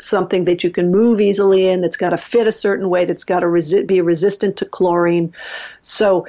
something 0.00 0.44
that 0.44 0.64
you 0.64 0.70
can 0.70 0.90
move 0.90 1.20
easily 1.20 1.66
in. 1.66 1.84
It's 1.84 1.96
got 1.96 2.10
to 2.10 2.16
fit 2.16 2.46
a 2.46 2.52
certain 2.52 2.88
way. 2.88 3.04
That's 3.04 3.24
got 3.24 3.40
to 3.40 3.46
resi- 3.46 3.86
be 3.86 4.00
resistant 4.00 4.58
to 4.58 4.64
chlorine. 4.66 5.34
So 5.82 6.26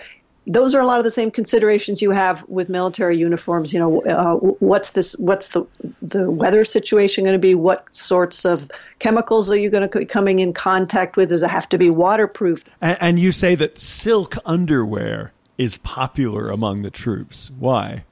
those 0.48 0.74
are 0.74 0.81
a 0.81 0.86
lot 0.86 0.98
of 0.98 1.05
the 1.05 1.12
same 1.12 1.29
considerations 1.29 2.01
you 2.01 2.12
have 2.12 2.43
with 2.48 2.69
military 2.69 3.17
uniforms. 3.17 3.72
You 3.72 3.79
know, 3.79 4.01
uh, 4.01 4.36
what's 4.60 4.91
this? 4.91 5.15
What's 5.19 5.50
the 5.50 5.65
the 6.01 6.29
weather 6.29 6.65
situation 6.65 7.24
going 7.24 7.34
to 7.34 7.39
be? 7.39 7.55
What 7.55 7.93
sorts 7.93 8.46
of 8.46 8.72
chemicals 8.98 9.51
are 9.51 9.55
you 9.55 9.69
going 9.69 9.88
to 9.88 10.00
be 10.00 10.05
coming 10.05 10.39
in 10.39 10.53
contact 10.53 11.17
with? 11.17 11.29
Does 11.29 11.43
it 11.43 11.50
have 11.50 11.69
to 11.69 11.77
be 11.77 11.89
waterproof? 11.89 12.63
And, 12.81 12.98
and 13.00 13.19
you 13.19 13.31
say 13.31 13.55
that 13.55 13.79
silk 13.79 14.38
underwear 14.46 15.34
is 15.58 15.77
popular 15.77 16.50
among 16.50 16.81
the 16.81 16.89
troops. 16.89 17.51
Why? 17.51 18.05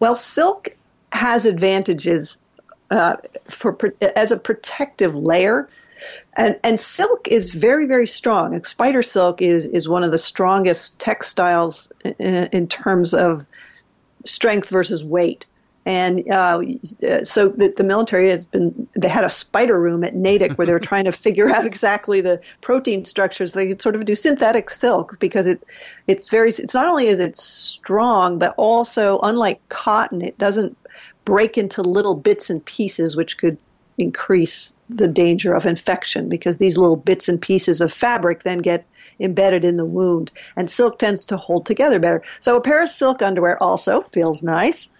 Well, 0.00 0.16
silk 0.16 0.68
has 1.12 1.46
advantages 1.46 2.38
uh, 2.90 3.16
for 3.46 3.76
as 4.16 4.32
a 4.32 4.38
protective 4.38 5.14
layer. 5.14 5.68
And, 6.36 6.58
and 6.62 6.78
silk 6.78 7.26
is 7.28 7.50
very, 7.50 7.86
very 7.86 8.06
strong. 8.06 8.62
Spider 8.62 9.02
silk 9.02 9.42
is, 9.42 9.66
is 9.66 9.88
one 9.88 10.04
of 10.04 10.12
the 10.12 10.18
strongest 10.18 10.98
textiles 11.00 11.92
in, 12.04 12.46
in 12.52 12.68
terms 12.68 13.14
of 13.14 13.44
strength 14.24 14.68
versus 14.68 15.04
weight. 15.04 15.46
And 15.88 16.30
uh, 16.30 16.60
so 17.24 17.48
the, 17.48 17.72
the, 17.74 17.82
military 17.82 18.30
has 18.30 18.44
been, 18.44 18.86
they 18.94 19.08
had 19.08 19.24
a 19.24 19.30
spider 19.30 19.80
room 19.80 20.04
at 20.04 20.14
Natick 20.14 20.52
where 20.52 20.66
they 20.66 20.72
were 20.74 20.78
trying 20.92 21.04
to 21.04 21.12
figure 21.12 21.48
out 21.48 21.64
exactly 21.64 22.20
the 22.20 22.42
protein 22.60 23.06
structures. 23.06 23.54
They 23.54 23.68
could 23.68 23.80
sort 23.80 23.96
of 23.96 24.04
do 24.04 24.14
synthetic 24.14 24.68
silks 24.68 25.16
because 25.16 25.46
it, 25.46 25.64
it's 26.06 26.28
very, 26.28 26.50
it's 26.50 26.74
not 26.74 26.88
only 26.88 27.08
is 27.08 27.18
it 27.18 27.38
strong, 27.38 28.38
but 28.38 28.52
also 28.58 29.18
unlike 29.20 29.66
cotton, 29.70 30.20
it 30.20 30.36
doesn't 30.36 30.76
break 31.24 31.56
into 31.56 31.80
little 31.80 32.14
bits 32.14 32.50
and 32.50 32.62
pieces, 32.62 33.16
which 33.16 33.38
could 33.38 33.56
increase 33.96 34.76
the 34.90 35.08
danger 35.08 35.54
of 35.54 35.64
infection 35.64 36.28
because 36.28 36.58
these 36.58 36.76
little 36.76 36.96
bits 36.96 37.30
and 37.30 37.40
pieces 37.40 37.80
of 37.80 37.90
fabric 37.90 38.42
then 38.42 38.58
get 38.58 38.84
embedded 39.20 39.64
in 39.64 39.76
the 39.76 39.86
wound. 39.86 40.32
And 40.54 40.70
silk 40.70 40.98
tends 40.98 41.24
to 41.24 41.38
hold 41.38 41.64
together 41.64 41.98
better. 41.98 42.22
So 42.40 42.58
a 42.58 42.60
pair 42.60 42.82
of 42.82 42.90
silk 42.90 43.22
underwear 43.22 43.60
also 43.62 44.02
feels 44.02 44.42
nice, 44.42 44.90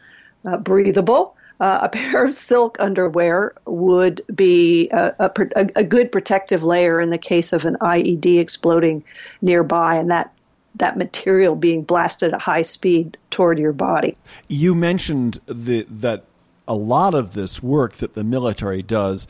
uh, 0.46 0.56
breathable. 0.56 1.34
Uh, 1.60 1.80
a 1.82 1.88
pair 1.92 2.24
of 2.24 2.34
silk 2.34 2.76
underwear 2.80 3.54
would 3.66 4.22
be 4.34 4.88
a, 4.90 5.14
a, 5.18 5.66
a, 5.76 5.84
good 5.84 6.12
protective 6.12 6.62
layer 6.62 7.00
in 7.00 7.10
the 7.10 7.18
case 7.18 7.52
of 7.52 7.64
an 7.64 7.76
IED 7.80 8.38
exploding 8.38 9.02
nearby, 9.42 9.96
and 9.96 10.10
that 10.10 10.32
that 10.76 10.96
material 10.96 11.56
being 11.56 11.82
blasted 11.82 12.32
at 12.32 12.40
high 12.40 12.62
speed 12.62 13.16
toward 13.30 13.58
your 13.58 13.72
body. 13.72 14.16
You 14.46 14.74
mentioned 14.74 15.40
the, 15.46 15.84
that 15.90 16.24
a 16.68 16.74
lot 16.74 17.14
of 17.14 17.34
this 17.34 17.62
work 17.62 17.94
that 17.94 18.14
the 18.14 18.22
military 18.22 18.82
does 18.82 19.26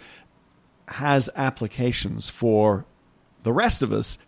has 0.89 1.31
applications 1.37 2.29
for 2.29 2.85
the 3.43 3.53
rest 3.53 3.83
of 3.83 3.93
us. 3.93 4.19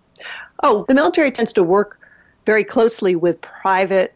Oh, 0.63 0.85
the 0.89 0.95
military 0.95 1.31
tends 1.31 1.53
to 1.55 1.63
work 1.63 1.99
very 2.47 2.65
closely 2.65 3.15
with 3.15 3.41
private 3.41 4.15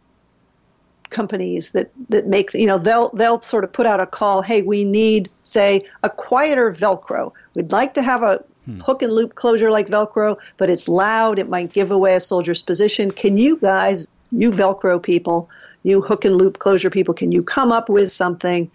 companies 1.14 1.73
that, 1.73 1.90
that 2.11 2.26
make 2.26 2.52
you 2.52 2.66
know 2.66 2.78
they'll 2.78 3.09
they'll 3.11 3.40
sort 3.40 3.64
of 3.64 3.73
put 3.73 3.87
out 3.87 4.00
a 4.00 4.06
call 4.06 4.42
hey 4.42 4.61
we 4.61 4.85
need 4.85 5.30
say 5.42 5.80
a 6.02 6.11
quieter 6.11 6.71
velcro 6.73 7.33
we'd 7.54 7.73
like 7.73 7.94
to 7.94 8.02
have 8.02 8.23
a 8.23 8.44
hmm. 8.66 8.80
hook 8.80 9.00
and 9.00 9.12
loop 9.12 9.35
closure 9.35 9.71
like 9.71 9.87
velcro 9.87 10.37
but 10.59 10.68
it's 10.68 10.88
loud 10.88 11.38
it 11.38 11.49
might 11.49 11.73
give 11.73 11.90
away 11.90 12.14
a 12.14 12.21
soldier's 12.21 12.62
position 12.62 13.11
can 13.11 13.38
you 13.38 13.56
guys 13.56 14.09
you 14.33 14.50
velcro 14.50 15.02
people 15.02 15.49
you 15.85 16.02
hook 16.02 16.25
and 16.25 16.37
loop 16.37 16.59
closure 16.59 16.90
people 16.90 17.14
can 17.14 17.33
you 17.33 17.42
come 17.42 17.73
up 17.73 17.88
with 17.88 18.12
something 18.12 18.71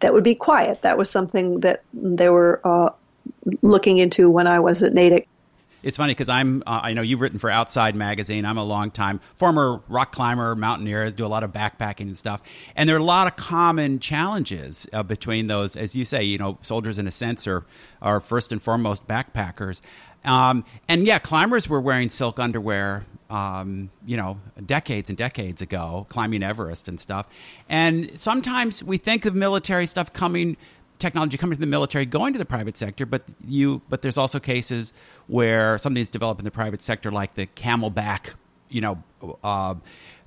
that 0.00 0.12
would 0.12 0.24
be 0.24 0.34
quiet. 0.34 0.82
That 0.82 0.98
was 0.98 1.10
something 1.10 1.60
that 1.60 1.82
they 1.92 2.28
were 2.28 2.60
uh, 2.64 2.90
looking 3.62 3.98
into 3.98 4.28
when 4.30 4.46
I 4.46 4.60
was 4.60 4.82
at 4.82 4.92
Natick. 4.92 5.28
It's 5.86 5.96
funny 5.96 6.14
because 6.14 6.28
I'm, 6.28 6.64
uh, 6.66 6.80
I 6.82 6.94
know 6.94 7.02
you've 7.02 7.20
written 7.20 7.38
for 7.38 7.48
Outside 7.48 7.94
Magazine. 7.94 8.44
I'm 8.44 8.58
a 8.58 8.64
long 8.64 8.90
time 8.90 9.20
former 9.36 9.80
rock 9.86 10.10
climber, 10.10 10.56
mountaineer, 10.56 11.12
do 11.12 11.24
a 11.24 11.28
lot 11.28 11.44
of 11.44 11.52
backpacking 11.52 12.08
and 12.08 12.18
stuff. 12.18 12.42
And 12.74 12.88
there 12.88 12.96
are 12.96 12.98
a 12.98 13.04
lot 13.04 13.28
of 13.28 13.36
common 13.36 14.00
challenges 14.00 14.88
uh, 14.92 15.04
between 15.04 15.46
those. 15.46 15.76
As 15.76 15.94
you 15.94 16.04
say, 16.04 16.24
you 16.24 16.38
know, 16.38 16.58
soldiers 16.62 16.98
in 16.98 17.06
a 17.06 17.12
sense 17.12 17.46
are, 17.46 17.64
are 18.02 18.18
first 18.18 18.50
and 18.50 18.60
foremost 18.60 19.06
backpackers. 19.06 19.80
Um, 20.24 20.64
and 20.88 21.06
yeah, 21.06 21.20
climbers 21.20 21.68
were 21.68 21.80
wearing 21.80 22.10
silk 22.10 22.40
underwear 22.40 23.06
um, 23.30 23.90
you 24.04 24.16
know, 24.16 24.40
decades 24.64 25.08
and 25.08 25.16
decades 25.16 25.62
ago, 25.62 26.06
climbing 26.08 26.42
Everest 26.42 26.88
and 26.88 27.00
stuff. 27.00 27.26
And 27.68 28.10
sometimes 28.18 28.82
we 28.82 28.98
think 28.98 29.24
of 29.24 29.36
military 29.36 29.86
stuff 29.86 30.12
coming, 30.12 30.56
technology 30.98 31.36
coming 31.36 31.56
from 31.56 31.60
the 31.60 31.66
military, 31.66 32.06
going 32.06 32.32
to 32.32 32.38
the 32.38 32.44
private 32.44 32.76
sector. 32.76 33.06
But 33.06 33.22
you, 33.46 33.82
but 33.88 34.02
there's 34.02 34.18
also 34.18 34.38
cases 34.38 34.92
where 35.26 35.78
something's 35.78 36.08
developed 36.08 36.40
in 36.40 36.44
the 36.44 36.50
private 36.50 36.82
sector, 36.82 37.10
like 37.10 37.34
the 37.34 37.46
CamelBak, 37.46 38.34
you 38.68 38.80
know, 38.80 39.02
uh, 39.42 39.74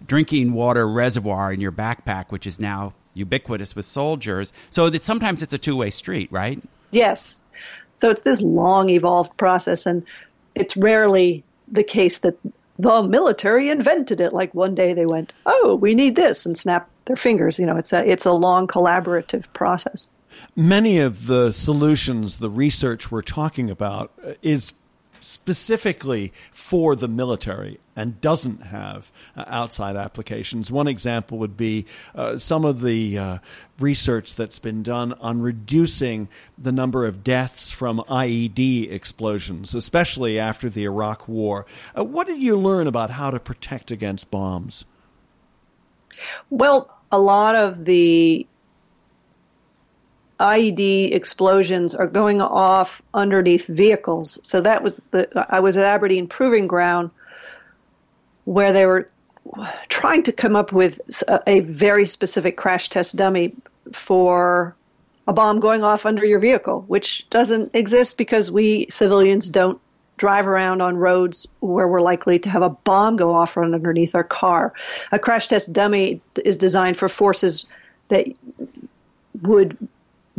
drinking 0.05 0.53
water 0.53 0.87
reservoir 0.87 1.53
in 1.53 1.61
your 1.61 1.71
backpack, 1.71 2.25
which 2.29 2.45
is 2.45 2.59
now 2.59 2.93
ubiquitous 3.13 3.75
with 3.75 3.85
soldiers. 3.85 4.53
So 4.69 4.89
that 4.89 5.03
sometimes 5.03 5.41
it's 5.41 5.53
a 5.53 5.57
two 5.57 5.75
way 5.75 5.91
street, 5.91 6.31
right? 6.31 6.61
Yes. 6.91 7.41
So 7.97 8.09
it's 8.09 8.21
this 8.21 8.41
long 8.41 8.89
evolved 8.89 9.35
process, 9.37 9.85
and 9.85 10.03
it's 10.55 10.75
rarely 10.77 11.43
the 11.67 11.83
case 11.83 12.19
that 12.19 12.37
the 12.77 13.03
military 13.03 13.69
invented 13.69 14.21
it. 14.21 14.33
Like 14.33 14.53
one 14.55 14.73
day 14.73 14.93
they 14.93 15.05
went, 15.05 15.33
"Oh, 15.45 15.75
we 15.75 15.95
need 15.95 16.15
this," 16.15 16.45
and 16.45 16.57
snap 16.57 16.89
their 17.05 17.17
fingers. 17.17 17.59
You 17.59 17.65
know, 17.65 17.75
it's 17.75 17.91
a 17.91 18.09
it's 18.09 18.25
a 18.25 18.31
long 18.31 18.67
collaborative 18.67 19.51
process. 19.53 20.07
Many 20.55 20.99
of 20.99 21.25
the 21.25 21.51
solutions, 21.51 22.39
the 22.39 22.49
research 22.49 23.11
we're 23.11 23.21
talking 23.21 23.69
about, 23.69 24.11
is 24.41 24.73
specifically 25.21 26.31
for 26.51 26.95
the 26.95 27.07
military 27.07 27.79
and 27.95 28.21
doesn't 28.21 28.63
have 28.63 29.11
uh, 29.35 29.43
outside 29.47 29.95
applications. 29.95 30.71
One 30.71 30.87
example 30.87 31.37
would 31.39 31.57
be 31.57 31.85
uh, 32.15 32.37
some 32.37 32.65
of 32.65 32.81
the 32.81 33.17
uh, 33.17 33.37
research 33.79 34.35
that's 34.35 34.59
been 34.59 34.83
done 34.83 35.13
on 35.13 35.41
reducing 35.41 36.29
the 36.57 36.71
number 36.71 37.05
of 37.05 37.23
deaths 37.23 37.69
from 37.69 37.99
IED 38.09 38.91
explosions, 38.91 39.75
especially 39.75 40.39
after 40.39 40.69
the 40.69 40.83
Iraq 40.83 41.27
War. 41.27 41.65
Uh, 41.97 42.03
what 42.03 42.27
did 42.27 42.39
you 42.39 42.57
learn 42.57 42.87
about 42.87 43.11
how 43.11 43.31
to 43.31 43.39
protect 43.39 43.91
against 43.91 44.31
bombs? 44.31 44.85
Well, 46.49 46.89
a 47.11 47.19
lot 47.19 47.55
of 47.55 47.85
the 47.85 48.45
IED 50.39 51.11
explosions 51.13 51.93
are 51.93 52.07
going 52.07 52.41
off 52.41 53.01
underneath 53.13 53.67
vehicles. 53.67 54.39
So 54.43 54.61
that 54.61 54.83
was 54.83 55.01
the 55.11 55.27
I 55.49 55.59
was 55.59 55.75
at 55.77 55.85
Aberdeen 55.85 56.27
Proving 56.27 56.67
Ground 56.67 57.11
where 58.45 58.71
they 58.71 58.85
were 58.85 59.07
trying 59.89 60.23
to 60.23 60.31
come 60.31 60.55
up 60.55 60.71
with 60.71 61.01
a, 61.47 61.59
very 61.59 62.05
specific 62.05 62.55
crash 62.55 62.89
test 62.89 63.15
dummy 63.15 63.53
for 63.91 64.75
a 65.27 65.33
bomb 65.33 65.59
going 65.59 65.83
off 65.83 66.05
under 66.05 66.25
your 66.25 66.39
vehicle, 66.39 66.83
which 66.87 67.29
doesn't 67.29 67.71
exist 67.75 68.17
because 68.17 68.51
we 68.51 68.87
civilians 68.89 69.49
don't 69.49 69.79
drive 70.17 70.47
around 70.47 70.81
on 70.81 70.97
roads 70.97 71.47
where 71.61 71.87
we're 71.87 72.01
likely 72.01 72.39
to 72.39 72.49
have 72.49 72.61
a 72.61 72.69
bomb 72.69 73.15
go 73.15 73.33
off 73.33 73.55
right 73.55 73.73
underneath 73.73 74.15
our 74.15 74.23
car. 74.23 74.73
A 75.11 75.19
crash 75.19 75.47
test 75.47 75.71
dummy 75.73 76.21
is 76.43 76.57
designed 76.57 76.97
for 76.97 77.09
forces 77.09 77.65
that 78.09 78.27
would 79.41 79.77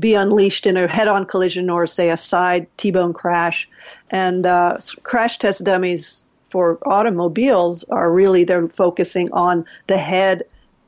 be 0.00 0.14
unleashed 0.14 0.66
in 0.66 0.76
a 0.76 0.88
head-on 0.88 1.26
collision 1.26 1.70
or 1.70 1.86
say 1.86 2.10
a 2.10 2.16
side 2.16 2.66
T-bone 2.76 3.12
crash. 3.12 3.68
And 4.10 4.46
uh, 4.46 4.78
crash 5.02 5.38
test 5.38 5.62
dummies 5.62 6.24
for 6.48 6.78
automobiles 6.86 7.84
are 7.84 8.10
really 8.10 8.44
they're 8.44 8.68
focusing 8.68 9.32
on 9.32 9.66
the 9.86 9.98
head 9.98 10.44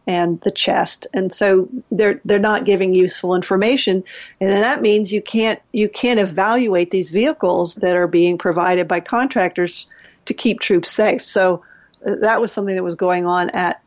and 0.07 0.41
the 0.41 0.51
chest. 0.51 1.07
And 1.15 1.33
so 1.33 1.69
they're 1.93 2.21
they're 2.25 2.41
not 2.41 2.65
giving 2.65 2.95
useful 2.95 3.37
information. 3.37 4.03
And 4.41 4.51
that 4.51 4.81
means 4.81 5.13
you 5.13 5.23
can't 5.23 5.61
you 5.73 5.89
can't 5.89 6.19
evaluate 6.19 6.91
these 6.91 7.11
vehicles 7.11 7.77
that 7.77 7.95
are 7.95 8.09
being 8.09 8.39
provided 8.39 8.89
by 8.89 9.01
contractors 9.01 9.87
to 10.25 10.35
keep 10.35 10.61
troops 10.61 10.91
safe. 10.91 11.25
So 11.25 11.63
uh, 12.05 12.17
that 12.23 12.41
was 12.41 12.53
something 12.53 12.75
that 12.75 12.83
was 12.83 12.97
going 12.97 13.27
on 13.27 13.51
at 13.51 13.81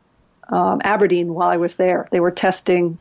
um, 0.48 0.80
Aberdeen 0.84 1.34
while 1.34 1.48
I 1.48 1.56
was 1.56 1.76
there. 1.76 2.08
They 2.10 2.20
were 2.20 2.30
testing 2.30 2.98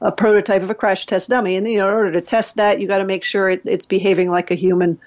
a 0.00 0.12
prototype 0.12 0.62
of 0.62 0.70
a 0.70 0.74
crash 0.74 1.06
test 1.06 1.30
dummy, 1.30 1.56
and 1.56 1.66
you 1.66 1.78
know, 1.78 1.88
in 1.88 1.94
order 1.94 2.12
to 2.12 2.20
test 2.20 2.56
that, 2.56 2.80
you 2.80 2.86
got 2.86 2.98
to 2.98 3.04
make 3.04 3.24
sure 3.24 3.48
it, 3.48 3.62
it's 3.64 3.86
behaving 3.86 4.30
like 4.30 4.50
a 4.50 4.54
human 4.54 4.98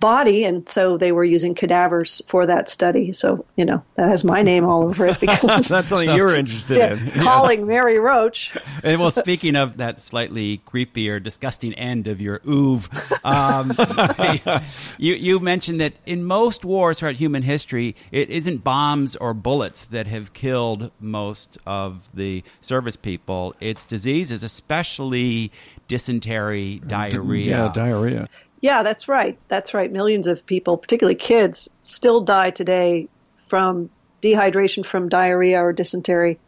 body, 0.00 0.44
and 0.44 0.68
so 0.68 0.96
they 0.96 1.12
were 1.12 1.24
using 1.24 1.54
cadavers 1.54 2.22
for 2.28 2.46
that 2.46 2.68
study. 2.68 3.12
So 3.12 3.44
you 3.56 3.64
know 3.64 3.82
that 3.96 4.08
has 4.08 4.24
my 4.24 4.42
name 4.42 4.64
all 4.64 4.84
over 4.84 5.06
it 5.06 5.20
because 5.20 5.68
That's 5.68 5.86
something 5.86 6.14
you're 6.14 6.34
interested 6.34 6.76
in. 6.76 7.10
calling 7.22 7.66
Mary 7.66 7.98
Roach. 7.98 8.56
And, 8.82 9.00
well, 9.00 9.10
speaking 9.10 9.56
of 9.56 9.78
that 9.78 10.00
slightly 10.00 10.58
creepy 10.58 11.10
or 11.10 11.20
disgusting 11.20 11.74
end 11.74 12.08
of 12.08 12.20
your 12.20 12.38
oov, 12.40 12.88
um, 13.24 14.62
you 14.98 15.14
you 15.14 15.40
mentioned 15.40 15.80
that 15.80 15.94
in 16.06 16.24
most 16.24 16.64
wars 16.64 16.98
throughout 16.98 17.16
human 17.16 17.42
history, 17.42 17.96
it 18.12 18.30
isn't 18.30 18.64
bombs 18.64 19.16
or 19.16 19.34
bullets 19.34 19.84
that 19.86 20.06
have 20.06 20.32
killed 20.32 20.90
most 21.00 21.58
of 21.66 22.08
the 22.14 22.42
service 22.60 22.96
people. 22.96 23.54
It's 23.60 23.84
diseases, 23.84 24.42
especially 24.42 25.50
dysentery, 25.88 26.80
diarrhea. 26.86 27.64
Yeah, 27.64 27.72
diarrhea. 27.72 28.28
Yeah, 28.60 28.82
that's 28.82 29.08
right. 29.08 29.38
That's 29.48 29.72
right. 29.74 29.90
Millions 29.90 30.26
of 30.26 30.44
people, 30.44 30.76
particularly 30.76 31.14
kids, 31.14 31.68
still 31.82 32.22
die 32.22 32.50
today 32.50 33.08
from 33.46 33.90
dehydration 34.22 34.84
from 34.84 35.08
diarrhea 35.08 35.62
or 35.62 35.72
dysentery. 35.72 36.38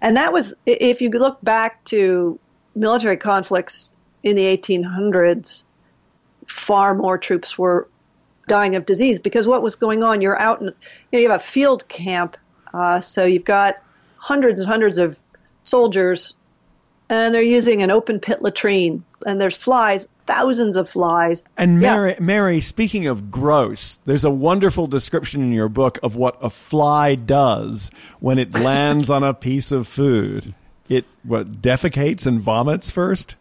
And 0.00 0.16
that 0.16 0.32
was, 0.32 0.54
if 0.64 1.02
you 1.02 1.10
look 1.10 1.38
back 1.42 1.84
to 1.86 2.38
military 2.74 3.16
conflicts 3.16 3.92
in 4.22 4.36
the 4.36 4.44
1800s, 4.56 5.64
far 6.46 6.94
more 6.94 7.18
troops 7.18 7.58
were 7.58 7.88
dying 8.46 8.74
of 8.76 8.86
disease 8.86 9.18
because 9.18 9.46
what 9.46 9.62
was 9.62 9.74
going 9.74 10.02
on, 10.02 10.20
you're 10.20 10.38
out 10.38 10.60
in, 10.60 10.66
you, 10.66 10.72
know, 11.12 11.18
you 11.18 11.30
have 11.30 11.40
a 11.40 11.44
field 11.44 11.86
camp, 11.88 12.36
uh, 12.72 13.00
so 13.00 13.24
you've 13.24 13.44
got 13.44 13.76
hundreds 14.16 14.60
and 14.60 14.68
hundreds 14.68 14.98
of 14.98 15.18
soldiers, 15.62 16.34
and 17.10 17.34
they're 17.34 17.42
using 17.42 17.82
an 17.82 17.90
open 17.90 18.20
pit 18.20 18.40
latrine, 18.40 19.04
and 19.26 19.40
there's 19.40 19.56
flies, 19.56 20.08
thousands 20.22 20.76
of 20.76 20.88
flies. 20.88 21.42
And 21.58 21.82
Yeah. 21.82 21.94
Mary, 21.96 22.16
Mary, 22.20 22.60
speaking 22.60 23.06
of 23.08 23.30
gross, 23.30 23.98
there's 24.06 24.24
a 24.24 24.30
wonderful 24.30 24.86
description 24.86 25.42
in 25.42 25.52
your 25.52 25.68
book 25.68 25.98
of 26.02 26.14
what 26.16 26.38
a 26.40 26.48
fly 26.48 27.16
does 27.16 27.90
when 28.20 28.38
it 28.38 28.54
lands 28.58 29.10
on 29.10 29.24
a 29.24 29.34
piece 29.34 29.72
of 29.72 29.86
food. 29.88 30.54
It 30.88 31.04
what 31.24 31.60
defecates 31.60 32.26
and 32.26 32.40
vomits 32.40 32.90
first. 32.90 33.34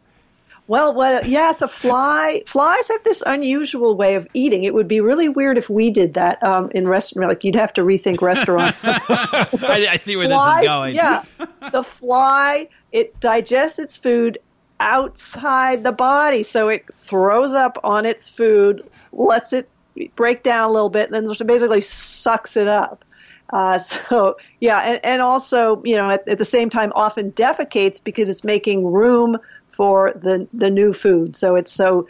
Well, 0.67 0.93
what? 0.93 1.27
Yes, 1.27 1.63
a 1.63 1.67
fly. 1.67 2.43
Flies 2.45 2.89
have 2.89 3.03
this 3.03 3.23
unusual 3.25 3.95
way 3.95 4.13
of 4.13 4.27
eating. 4.35 4.65
It 4.65 4.73
would 4.75 4.87
be 4.87 5.01
really 5.01 5.27
weird 5.27 5.57
if 5.57 5.67
we 5.67 5.89
did 5.89 6.13
that 6.13 6.43
um, 6.43 6.69
in 6.75 6.87
restaurant. 6.87 7.27
Like 7.29 7.43
you'd 7.43 7.55
have 7.55 7.73
to 7.73 7.81
rethink 7.81 8.21
restaurants. 8.21 8.77
I, 8.83 9.87
I 9.89 9.95
see 9.95 10.15
where 10.15 10.27
Flies, 10.27 10.57
this 10.57 10.63
is 10.63 10.67
going. 10.67 10.95
Yeah, 10.95 11.23
the 11.71 11.81
fly 11.81 12.69
it 12.91 13.19
digests 13.19 13.79
its 13.79 13.97
food 13.97 14.39
outside 14.79 15.83
the 15.83 15.91
body, 15.91 16.43
so 16.43 16.69
it 16.69 16.85
throws 16.95 17.53
up 17.53 17.77
on 17.83 18.05
its 18.05 18.27
food, 18.27 18.87
lets 19.11 19.53
it 19.53 19.69
break 20.15 20.43
down 20.43 20.69
a 20.69 20.71
little 20.71 20.89
bit, 20.89 21.11
and 21.11 21.27
then 21.27 21.47
basically 21.47 21.81
sucks 21.81 22.55
it 22.55 22.67
up. 22.67 23.03
Uh, 23.51 23.77
so 23.77 24.37
yeah, 24.59 24.79
and, 24.79 24.99
and 25.03 25.21
also 25.21 25.81
you 25.83 25.95
know 25.95 26.09
at, 26.09 26.27
at 26.27 26.37
the 26.37 26.45
same 26.45 26.69
time 26.69 26.91
often 26.95 27.31
defecates 27.31 28.03
because 28.03 28.29
it's 28.29 28.43
making 28.43 28.85
room 28.85 29.37
for 29.69 30.13
the 30.15 30.47
the 30.53 30.69
new 30.69 30.93
food. 30.93 31.35
So 31.35 31.55
it's 31.55 31.71
so 31.71 32.07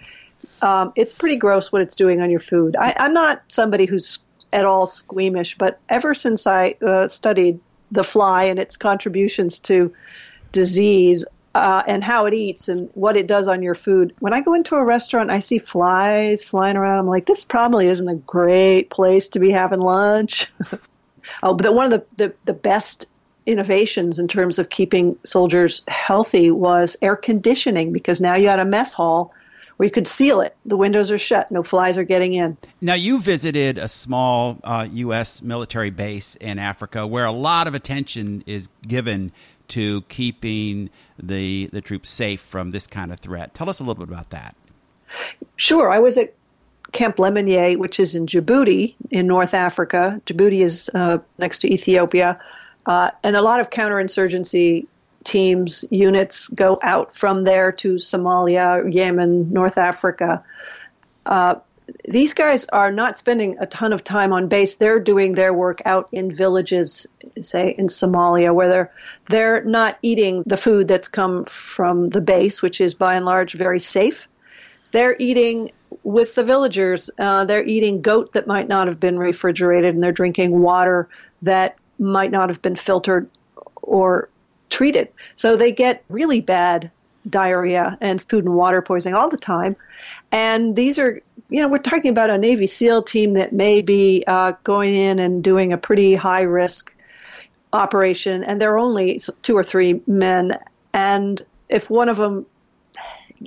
um, 0.62 0.94
it's 0.96 1.14
pretty 1.14 1.36
gross 1.36 1.72
what 1.72 1.82
it's 1.82 1.96
doing 1.96 2.22
on 2.22 2.30
your 2.30 2.40
food. 2.40 2.76
I, 2.76 2.94
I'm 2.98 3.14
not 3.14 3.42
somebody 3.48 3.86
who's 3.86 4.20
at 4.52 4.66
all 4.66 4.86
squeamish, 4.86 5.58
but 5.58 5.80
ever 5.90 6.14
since 6.14 6.48
I 6.48 6.76
uh, 6.86 7.08
studied 7.08 7.60
the 7.92 8.04
fly 8.04 8.46
and 8.46 8.60
its 8.60 8.78
contributions 8.78 9.60
to 9.60 9.94
disease 10.52 11.26
uh, 11.56 11.84
and 11.88 12.04
how 12.04 12.26
it 12.26 12.34
eats 12.34 12.70
and 12.70 12.90
what 12.94 13.18
it 13.18 13.28
does 13.28 13.48
on 13.48 13.62
your 13.62 13.76
food, 13.76 14.14
when 14.20 14.34
I 14.34 14.42
go 14.42 14.54
into 14.54 14.76
a 14.76 14.84
restaurant, 14.84 15.32
I 15.32 15.40
see 15.40 15.60
flies 15.60 16.44
flying 16.44 16.78
around. 16.78 17.00
I'm 17.00 17.08
like, 17.08 17.26
this 17.26 17.44
probably 17.44 17.88
isn't 17.88 18.08
a 18.08 18.16
great 18.16 18.90
place 18.90 19.30
to 19.30 19.40
be 19.40 19.52
having 19.52 19.80
lunch. 19.80 20.48
oh, 21.44 21.54
but 21.54 21.74
one 21.74 21.92
of 21.92 21.92
the, 21.92 22.06
the, 22.18 22.34
the 22.46 22.54
best 22.54 23.08
innovations 23.46 24.20
in 24.20 24.28
terms 24.28 24.60
of 24.60 24.70
keeping 24.70 25.18
soldiers 25.26 25.82
healthy 25.88 26.52
was 26.52 26.98
air 27.02 27.16
conditioning 27.16 27.92
because 27.92 28.22
now 28.22 28.36
you 28.36 28.48
had 28.48 28.60
a 28.60 28.66
mess 28.66 28.94
hall 28.94 29.34
where 29.78 29.88
you 29.88 29.92
could 29.92 30.08
seal 30.08 30.42
it. 30.42 30.56
The 30.66 30.76
windows 30.78 31.10
are 31.10 31.18
shut, 31.18 31.50
no 31.52 31.64
flies 31.64 31.98
are 31.98 32.04
getting 32.04 32.34
in. 32.34 32.58
Now, 32.82 32.96
you 32.96 33.22
visited 33.22 33.78
a 33.78 33.88
small 33.88 34.60
uh, 34.64 34.88
U.S. 34.92 35.42
military 35.42 35.90
base 35.90 36.36
in 36.36 36.60
Africa 36.60 37.08
where 37.08 37.26
a 37.26 37.32
lot 37.32 37.66
of 37.68 37.74
attention 37.74 38.44
is 38.46 38.68
given 38.86 39.32
to 39.70 40.02
keeping 40.04 40.90
the 41.18 41.68
the 41.68 41.82
troops 41.82 42.10
safe 42.10 42.42
from 42.42 42.72
this 42.72 42.88
kind 42.88 43.12
of 43.12 43.20
threat. 43.20 43.54
Tell 43.54 43.70
us 43.70 43.80
a 43.80 43.84
little 43.84 44.06
bit 44.06 44.12
about 44.12 44.30
that. 44.32 44.56
Sure, 45.56 45.92
I 45.92 46.00
was 46.00 46.18
at 46.18 46.34
Camp 46.92 47.18
Lemonnier, 47.18 47.78
which 47.78 48.00
is 48.00 48.16
in 48.16 48.26
Djibouti 48.26 48.96
in 49.12 49.28
North 49.28 49.54
Africa. 49.54 50.22
Djibouti 50.26 50.62
is 50.62 50.90
uh, 50.94 51.20
next 51.38 51.60
to 51.60 51.74
Ethiopia, 51.74 52.40
uh, 52.86 53.12
and 53.24 53.36
a 53.36 53.42
lot 53.42 53.60
of 53.60 53.70
counterinsurgency 53.70 54.86
teams, 55.24 55.86
units 55.92 56.48
go 56.50 56.80
out 56.82 57.14
from 57.14 57.44
there 57.44 57.72
to 57.74 57.96
Somalia, 57.96 58.92
Yemen, 58.92 59.52
North 59.52 59.78
Africa. 59.78 60.44
Uh, 61.26 61.56
these 62.08 62.34
guys 62.34 62.66
are 62.66 62.92
not 62.92 63.18
spending 63.18 63.58
a 63.60 63.66
ton 63.66 63.94
of 63.94 64.04
time 64.04 64.34
on 64.34 64.48
base. 64.48 64.76
They're 64.76 65.00
doing 65.00 65.34
their 65.34 65.54
work 65.54 65.82
out 65.86 66.10
in 66.12 66.32
villages, 66.32 67.08
say 67.42 67.76
in 67.78 67.88
Somalia, 67.88 68.54
where 68.54 68.70
they're 68.70 68.92
they're 69.28 69.64
not 69.64 69.98
eating 70.02 70.44
the 70.46 70.58
food 70.58 70.88
that's 70.88 71.08
come 71.08 71.46
from 71.46 72.08
the 72.08 72.22
base, 72.22 72.62
which 72.62 72.82
is 72.82 72.94
by 72.94 73.16
and 73.16 73.26
large 73.26 73.54
very 73.54 73.80
safe. 73.80 74.28
They're 74.92 75.16
eating 75.20 75.72
with 76.04 76.36
the 76.36 76.44
villagers. 76.44 77.10
Uh, 77.18 77.46
they're 77.46 77.66
eating 77.66 78.02
goat 78.02 78.34
that 78.34 78.48
might 78.48 78.68
not 78.68 78.88
have 78.88 79.00
been 79.00 79.20
refrigerated, 79.20 79.94
and 79.94 80.04
they're 80.04 80.12
drinking 80.12 80.60
water 80.60 81.10
that 81.42 81.78
might 81.98 82.32
not 82.32 82.50
have 82.50 82.62
been 82.62 82.76
filtered 82.76 83.30
or 83.82 84.30
treated. 84.70 85.10
So 85.36 85.58
they 85.58 85.72
get 85.72 86.04
really 86.10 86.42
bad 86.42 86.92
diarrhea 87.30 87.98
and 88.02 88.22
food 88.22 88.46
and 88.46 88.56
water 88.56 88.82
poisoning 88.82 89.16
all 89.16 89.30
the 89.30 89.38
time. 89.38 89.76
And 90.32 90.76
these 90.76 91.00
are, 91.00 91.22
you 91.50 91.62
know, 91.62 91.68
we're 91.68 91.78
talking 91.80 92.12
about 92.12 92.30
a 92.30 92.38
Navy 92.38 92.68
SEAL 92.68 93.04
team 93.04 93.34
that 93.34 93.54
may 93.54 93.82
be 93.82 94.24
uh, 94.28 94.54
going 94.64 94.96
in 94.96 95.20
and 95.20 95.44
doing 95.44 95.74
a 95.74 95.78
pretty 95.78 96.16
high 96.16 96.42
risk 96.42 96.94
operation, 97.72 98.44
and 98.44 98.62
they're 98.62 98.78
only 98.78 99.20
two 99.42 99.56
or 99.56 99.64
three 99.64 100.02
men. 100.08 100.58
And 100.94 101.42
if 101.68 101.90
one 101.90 102.10
of 102.10 102.18
them 102.18 102.46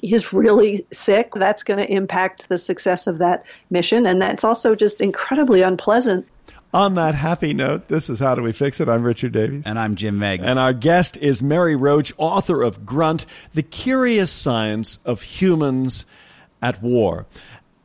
is 0.03 0.33
really 0.33 0.87
sick, 0.93 1.33
that's 1.35 1.65
going 1.65 1.79
to 1.79 1.93
impact 1.93 2.49
the 2.49 2.59
success 2.59 3.07
of 3.07 3.19
that 3.19 3.45
mission. 3.69 4.07
And 4.07 4.23
that's 4.23 4.45
also 4.45 4.75
just 4.75 5.01
incredibly 5.01 5.63
unpleasant. 5.63 6.27
On 6.75 6.95
that 6.95 7.15
happy 7.15 7.53
note, 7.53 7.89
this 7.89 8.09
is 8.09 8.19
How 8.19 8.35
Do 8.35 8.43
We 8.43 8.53
Fix 8.53 8.81
It? 8.81 8.89
I'm 8.89 9.03
Richard 9.03 9.33
Davies. 9.33 9.63
And 9.67 9.79
I'm 9.79 9.95
Jim 9.95 10.19
Meigs. 10.19 10.47
And 10.47 10.59
our 10.59 10.73
guest 10.73 11.19
is 11.19 11.43
Mary 11.43 11.77
Roach, 11.77 12.15
author 12.17 12.63
of 12.63 12.87
Grunt, 12.87 13.27
The 13.53 13.63
Curious 13.63 14.31
Science 14.31 14.99
of 15.05 15.21
Humans 15.21 16.07
at 16.63 16.83
War. 16.83 17.27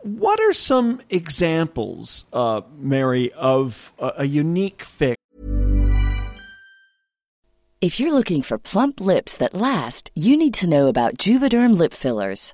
What 0.04 0.40
are 0.40 0.54
some 0.54 1.02
examples, 1.10 2.24
uh, 2.32 2.62
Mary, 2.78 3.34
of 3.34 3.92
a, 4.00 4.14
a 4.20 4.24
unique 4.26 4.84
fix? 4.84 5.18
If 7.82 8.00
you're 8.00 8.14
looking 8.14 8.42
for 8.42 8.58
plump 8.58 9.02
lips 9.02 9.36
that 9.36 9.54
last, 9.54 10.12
you 10.16 10.38
need 10.38 10.54
to 10.56 10.70
know 10.70 10.88
about 10.88 11.18
Juvederm 11.18 11.78
lip 11.78 11.92
fillers. 11.92 12.54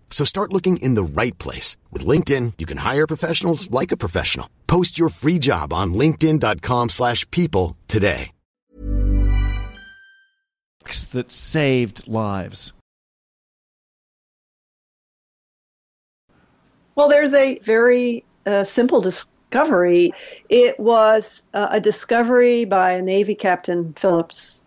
So 0.11 0.23
start 0.23 0.53
looking 0.53 0.77
in 0.77 0.93
the 0.93 1.03
right 1.03 1.35
place. 1.39 1.77
With 1.89 2.05
LinkedIn, 2.05 2.53
you 2.59 2.67
can 2.67 2.77
hire 2.77 3.07
professionals 3.07 3.71
like 3.71 3.91
a 3.91 3.97
professional. 3.97 4.47
Post 4.67 4.99
your 4.99 5.09
free 5.09 5.39
job 5.39 5.73
on 5.73 5.95
linkedin.com 5.95 6.89
slash 6.89 7.27
people 7.31 7.75
today. 7.87 8.31
That 11.11 11.31
saved 11.31 12.07
lives. 12.07 12.73
Well, 16.95 17.07
there's 17.07 17.33
a 17.33 17.59
very 17.59 18.25
uh, 18.45 18.63
simple 18.63 18.99
discovery. 18.99 20.11
It 20.49 20.79
was 20.79 21.43
uh, 21.53 21.67
a 21.71 21.79
discovery 21.79 22.65
by 22.65 22.93
a 22.93 23.01
Navy 23.01 23.35
Captain 23.35 23.93
Phillips. 23.93 24.63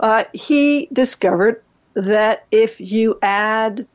Uh, 0.00 0.24
he 0.32 0.88
discovered 0.92 1.62
that 1.94 2.46
if 2.50 2.80
you 2.80 3.18
add 3.22 3.86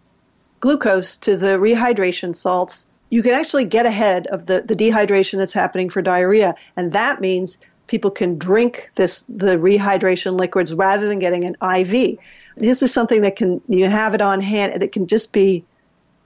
glucose 0.60 1.18
to 1.18 1.38
the 1.38 1.58
rehydration 1.58 2.36
salts, 2.36 2.90
you 3.10 3.24
can 3.24 3.34
actually 3.34 3.66
get 3.66 3.86
ahead 3.86 4.28
of 4.28 4.46
the, 4.46 4.62
the 4.62 4.76
dehydration 4.76 5.38
that's 5.38 5.54
happening 5.54 5.90
for 5.90 6.02
diarrhea. 6.02 6.56
And 6.76 6.94
that 6.94 7.22
means 7.22 7.58
people 7.88 8.12
can 8.12 8.38
drink 8.38 8.92
this 8.96 9.26
the 9.30 9.56
rehydration 9.56 10.40
liquids 10.40 10.74
rather 10.74 11.08
than 11.08 11.20
getting 11.20 11.46
an 11.46 11.56
IV. 11.62 12.18
This 12.58 12.82
is 12.82 12.94
something 12.94 13.22
that 13.22 13.36
can 13.36 13.62
you 13.68 13.90
have 13.90 14.14
it 14.14 14.22
on 14.22 14.42
hand 14.42 14.82
that 14.82 14.92
can 14.92 15.08
just 15.08 15.32
be 15.34 15.64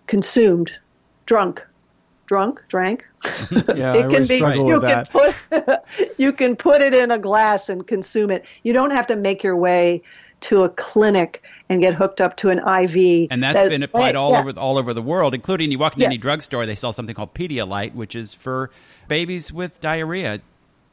consumed 0.07 0.73
drunk, 1.25 1.65
drunk, 2.25 2.61
drank. 2.67 3.05
Yeah, 3.51 3.93
it 3.95 4.05
I 4.05 4.09
can 4.09 4.25
be. 4.25 4.37
You 4.37 4.81
can 4.81 5.05
put 5.05 5.35
you 6.17 6.33
can 6.33 6.55
put 6.55 6.81
it 6.81 6.93
in 6.93 7.11
a 7.11 7.19
glass 7.19 7.69
and 7.69 7.85
consume 7.85 8.31
it. 8.31 8.43
You 8.63 8.73
don't 8.73 8.91
have 8.91 9.07
to 9.07 9.15
make 9.15 9.43
your 9.43 9.55
way 9.55 10.01
to 10.41 10.63
a 10.63 10.69
clinic 10.69 11.43
and 11.71 11.79
get 11.79 11.95
hooked 11.95 12.19
up 12.19 12.35
to 12.35 12.49
an 12.49 12.59
IV. 12.59 13.29
And 13.31 13.41
that's 13.41 13.55
that, 13.55 13.69
been 13.69 13.81
applied 13.81 14.15
all 14.15 14.31
yeah. 14.33 14.41
over 14.41 14.59
all 14.59 14.77
over 14.77 14.93
the 14.93 15.01
world, 15.01 15.33
including 15.33 15.71
you 15.71 15.79
walk 15.79 15.93
into 15.93 16.01
Yes. 16.01 16.09
any 16.09 16.17
drugstore, 16.17 16.65
they 16.65 16.75
sell 16.75 16.91
something 16.91 17.15
called 17.15 17.33
Pedialyte, 17.33 17.93
which 17.95 18.13
is 18.13 18.33
for 18.33 18.71
babies 19.07 19.53
with 19.53 19.79
diarrhea. 19.79 20.41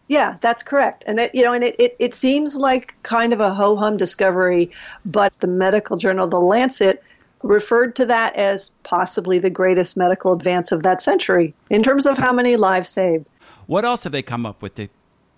Yeah, 0.06 0.36
that's 0.40 0.62
correct. 0.62 1.02
And 1.06 1.18
that, 1.18 1.34
you 1.34 1.42
know, 1.42 1.52
and 1.52 1.64
it, 1.64 1.74
it, 1.78 1.96
it 1.98 2.14
seems 2.14 2.54
like 2.54 2.94
kind 3.02 3.32
of 3.32 3.40
a 3.40 3.52
ho 3.52 3.76
hum 3.76 3.96
discovery, 3.96 4.70
but 5.04 5.38
the 5.40 5.48
medical 5.48 5.96
journal, 5.96 6.28
The 6.28 6.40
Lancet, 6.40 7.02
referred 7.42 7.96
to 7.96 8.06
that 8.06 8.36
as 8.36 8.70
possibly 8.84 9.38
the 9.38 9.50
greatest 9.50 9.96
medical 9.96 10.32
advance 10.32 10.70
of 10.70 10.84
that 10.84 11.02
century 11.02 11.54
in 11.70 11.82
terms 11.82 12.06
of 12.06 12.16
how 12.16 12.32
many 12.32 12.56
lives 12.56 12.88
saved. 12.88 13.28
What 13.66 13.84
else 13.84 14.04
have 14.04 14.12
they 14.12 14.22
come 14.22 14.46
up 14.46 14.62
with 14.62 14.76
to 14.76 14.88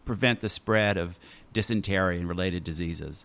prevent 0.05 0.40
the 0.40 0.48
spread 0.48 0.96
of 0.98 1.18
dysentery 1.53 2.18
and 2.18 2.29
related 2.29 2.62
diseases? 2.62 3.24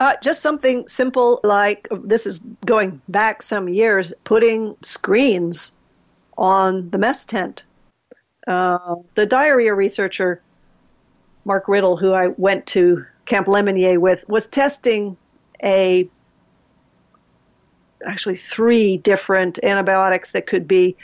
Uh, 0.00 0.14
just 0.22 0.42
something 0.42 0.86
simple 0.86 1.40
like 1.42 1.88
this 1.90 2.26
is 2.26 2.38
going 2.64 3.00
back 3.08 3.42
some 3.42 3.68
years, 3.68 4.12
putting 4.22 4.76
screens 4.82 5.72
on 6.36 6.88
the 6.90 6.98
mess 6.98 7.24
tent. 7.24 7.64
Uh, 8.46 8.96
the 9.16 9.26
diarrhea 9.26 9.74
researcher, 9.74 10.40
Mark 11.44 11.66
Riddle, 11.66 11.96
who 11.96 12.12
I 12.12 12.28
went 12.28 12.66
to 12.68 13.04
Camp 13.24 13.48
Lemonnier 13.48 13.98
with, 13.98 14.26
was 14.28 14.46
testing 14.46 15.16
a 15.62 16.08
actually 18.06 18.36
three 18.36 18.98
different 18.98 19.58
antibiotics 19.64 20.30
that 20.32 20.46
could 20.46 20.68
be 20.68 20.96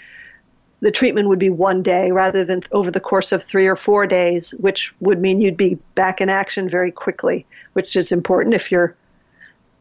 the 0.84 0.90
treatment 0.90 1.28
would 1.28 1.38
be 1.38 1.48
one 1.48 1.82
day 1.82 2.10
rather 2.10 2.44
than 2.44 2.60
over 2.70 2.90
the 2.90 3.00
course 3.00 3.32
of 3.32 3.42
three 3.42 3.66
or 3.66 3.74
four 3.74 4.06
days, 4.06 4.50
which 4.60 4.94
would 5.00 5.18
mean 5.18 5.40
you'd 5.40 5.56
be 5.56 5.78
back 5.94 6.20
in 6.20 6.28
action 6.28 6.68
very 6.68 6.92
quickly, 6.92 7.46
which 7.72 7.96
is 7.96 8.12
important 8.12 8.54
if 8.54 8.70
you're 8.70 8.94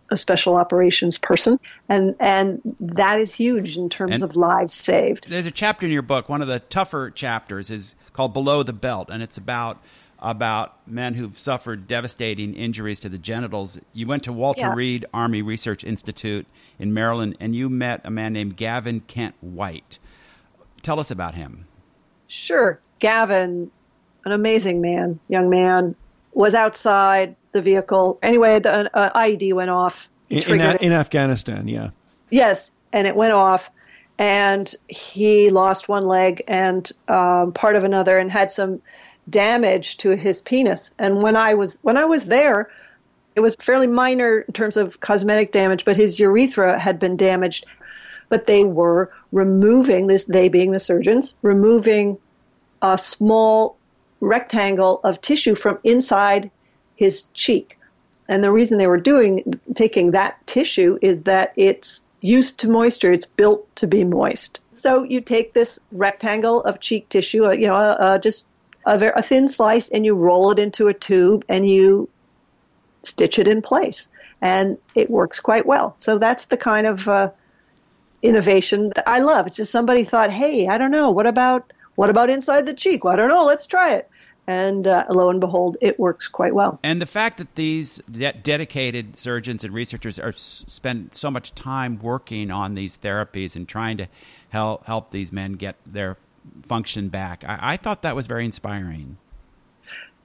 a 0.09 0.15
special 0.15 0.55
operations 0.55 1.17
person. 1.17 1.59
And 1.89 2.15
and 2.21 2.61
that 2.79 3.19
is 3.19 3.33
huge 3.33 3.75
in 3.77 3.89
terms 3.89 4.21
And- 4.21 4.23
of 4.23 4.37
lives 4.37 4.73
saved. 4.73 5.25
There's 5.29 5.45
a 5.45 5.51
chapter 5.51 5.85
in 5.85 5.91
your 5.91 6.03
book, 6.03 6.29
one 6.29 6.41
of 6.41 6.47
the 6.47 6.59
tougher 6.59 7.11
chapters 7.11 7.69
is 7.69 7.95
called 8.13 8.33
Below 8.33 8.63
the 8.63 8.71
Belt, 8.71 9.09
and 9.11 9.21
it's 9.21 9.37
about 9.37 9.81
about 10.19 10.77
men 10.87 11.15
who've 11.15 11.37
suffered 11.37 11.85
devastating 11.85 12.53
injuries 12.53 13.01
to 13.01 13.09
the 13.09 13.17
genitals. 13.17 13.77
You 13.91 14.07
went 14.07 14.23
to 14.23 14.31
Walter 14.31 14.61
Yeah. 14.61 14.73
Reed 14.73 15.05
Army 15.13 15.41
Research 15.41 15.83
Institute 15.83 16.47
in 16.79 16.93
Maryland 16.93 17.35
and 17.41 17.53
you 17.53 17.67
met 17.67 17.99
a 18.05 18.09
man 18.09 18.31
named 18.31 18.55
Gavin 18.55 19.01
Kent 19.01 19.35
White. 19.41 19.99
Tell 20.84 21.00
us 21.00 21.10
about 21.12 21.34
him. 21.34 21.65
Sure. 22.28 22.80
Gavin, 23.00 23.72
an 24.26 24.32
amazing 24.32 24.82
man, 24.82 25.19
young 25.28 25.50
man, 25.50 25.96
was 26.34 26.54
outside 26.54 27.36
the 27.52 27.62
vehicle. 27.62 28.19
Anyway, 28.22 28.60
the 28.60 28.96
uh, 28.96 29.17
IED 29.17 29.54
went 29.54 29.69
off. 29.69 30.10
In, 30.30 30.38
in, 30.38 30.43
triggered 30.43 30.62
A- 30.65 30.76
it. 30.76 30.82
in 30.82 30.91
Afghanistan, 30.91 31.67
yeah. 31.67 31.89
Yes, 32.30 32.72
and 32.91 33.08
it 33.08 33.15
went 33.15 33.34
off, 33.34 33.69
and 34.17 34.74
he 34.88 35.50
lost 35.50 35.89
one 35.89 36.06
leg 36.06 36.43
and 36.48 36.91
um, 37.08 37.52
part 37.54 37.76
of 37.76 37.84
another, 37.84 38.17
and 38.17 38.32
had 38.32 38.52
some 38.52 38.82
damage 39.30 39.98
to 39.98 40.12
his 40.12 40.41
penis. 40.41 40.93
And 40.98 41.22
when 41.22 41.36
I 41.36 41.54
was 41.54 41.78
when 41.82 41.98
I 41.98 42.06
was 42.06 42.26
there, 42.26 42.69
it 43.36 43.39
was 43.41 43.56
fairly 43.56 43.88
minor 43.88 44.39
in 44.39 44.54
terms 44.54 44.78
of 44.78 45.00
cosmetic 45.00 45.52
damage, 45.52 45.86
but 45.86 45.96
his 45.96 46.19
urethra 46.19 46.78
had 46.80 47.00
been 47.00 47.15
damaged. 47.17 47.65
But 48.34 48.48
they 48.48 48.63
were 48.63 49.12
removing 49.32 50.08
this, 50.08 50.24
they 50.24 50.50
being 50.50 50.72
the 50.72 50.80
surgeons, 50.80 51.36
removing 51.43 52.17
a 52.82 52.98
small 52.98 53.78
rectangle 54.22 55.02
of 55.04 55.22
tissue 55.22 55.54
from 55.54 55.78
inside 55.84 56.50
his 56.96 57.28
cheek. 57.36 57.78
And 58.28 58.43
the 58.43 58.52
reason 58.52 58.80
they 58.80 58.88
were 58.88 58.98
doing 59.13 59.54
taking 59.76 60.12
that 60.12 60.48
tissue 60.48 60.98
is 61.00 61.22
that 61.24 61.54
it's 61.58 62.02
used 62.22 62.62
to 62.62 62.69
moisture. 62.69 63.12
It's 63.12 63.28
built 63.28 63.67
to 63.76 63.86
be 63.86 64.04
moist. 64.04 64.60
So 64.74 65.04
you 65.04 65.22
take 65.22 65.54
this 65.54 65.78
rectangle 65.91 66.63
of 66.63 66.80
cheek 66.80 67.10
tissue, 67.10 67.46
uh, 67.46 67.52
you 67.52 67.67
know, 67.67 67.76
uh, 67.76 67.98
uh, 68.00 68.17
just 68.17 68.48
a, 68.84 69.12
a 69.15 69.22
thin 69.22 69.48
slice, 69.48 69.89
and 69.89 70.08
you 70.08 70.15
roll 70.15 70.50
it 70.50 70.58
into 70.58 70.88
a 70.88 70.93
tube, 70.96 71.46
and 71.48 71.69
you 71.69 72.10
stitch 73.04 73.38
it 73.38 73.48
in 73.48 73.62
place, 73.62 74.08
and 74.41 74.80
it 74.96 75.12
works 75.12 75.39
quite 75.39 75.67
well. 75.67 75.93
So 76.00 76.17
that's 76.17 76.46
the 76.46 76.58
kind 76.58 76.88
of 76.88 77.08
uh, 77.08 77.30
innovation 78.23 78.91
that 78.95 79.07
I 79.07 79.19
love. 79.19 79.45
It's 79.45 79.57
just 79.57 79.71
somebody 79.71 80.03
thought, 80.03 80.31
hey, 80.31 80.67
I 80.67 80.77
don't 80.79 80.91
know, 80.91 81.12
what 81.12 81.27
about 81.27 81.71
what 81.95 82.09
about 82.09 82.31
inside 82.31 82.65
the 82.65 82.73
cheek? 82.73 83.03
Well, 83.03 83.13
I 83.13 83.17
don't 83.17 83.29
know. 83.29 83.45
Let's 83.45 83.67
try 83.67 83.93
it. 83.93 84.09
And 84.47 84.88
uh, 84.88 85.05
lo 85.09 85.29
and 85.29 85.39
behold, 85.39 85.77
it 85.79 85.99
works 85.99 86.27
quite 86.27 86.55
well. 86.55 86.79
And 86.83 86.99
the 87.01 87.05
fact 87.05 87.38
that 87.38 87.55
these 87.55 88.01
de- 88.12 88.33
dedicated 88.33 89.17
surgeons 89.17 89.63
and 89.63 89.73
researchers 89.73 90.17
are 90.17 90.29
s- 90.29 90.65
spend 90.67 91.13
so 91.13 91.29
much 91.29 91.53
time 91.53 91.99
working 92.01 92.49
on 92.49 92.73
these 92.73 92.97
therapies 92.97 93.55
and 93.55 93.67
trying 93.67 93.97
to 93.97 94.07
help 94.49 94.86
help 94.86 95.12
these 95.12 95.31
men 95.31 95.53
get 95.53 95.75
their 95.86 96.17
function 96.63 97.09
back, 97.09 97.43
I, 97.47 97.59
I 97.62 97.77
thought 97.77 98.01
that 98.01 98.15
was 98.15 98.25
very 98.27 98.45
inspiring. 98.45 99.17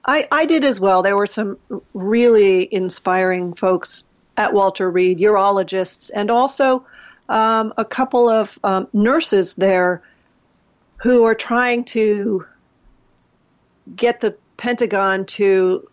I, 0.05 0.27
I 0.31 0.45
did 0.45 0.63
as 0.63 0.79
well. 0.79 1.03
There 1.03 1.15
were 1.15 1.27
some 1.27 1.57
really 1.93 2.67
inspiring 2.73 3.53
folks 3.53 4.05
at 4.37 4.53
Walter 4.53 4.89
Reed, 4.89 5.19
urologists, 5.19 6.09
and 6.13 6.31
also 6.31 6.85
um, 7.29 7.73
a 7.77 7.85
couple 7.85 8.27
of 8.27 8.57
um, 8.63 8.87
nurses 8.91 9.55
there 9.55 10.01
who 10.97 11.23
are 11.23 11.35
trying 11.35 11.85
to 11.85 12.45
get 13.95 14.19
the 14.19 14.35
Pentagon 14.57 15.25
to 15.25 15.87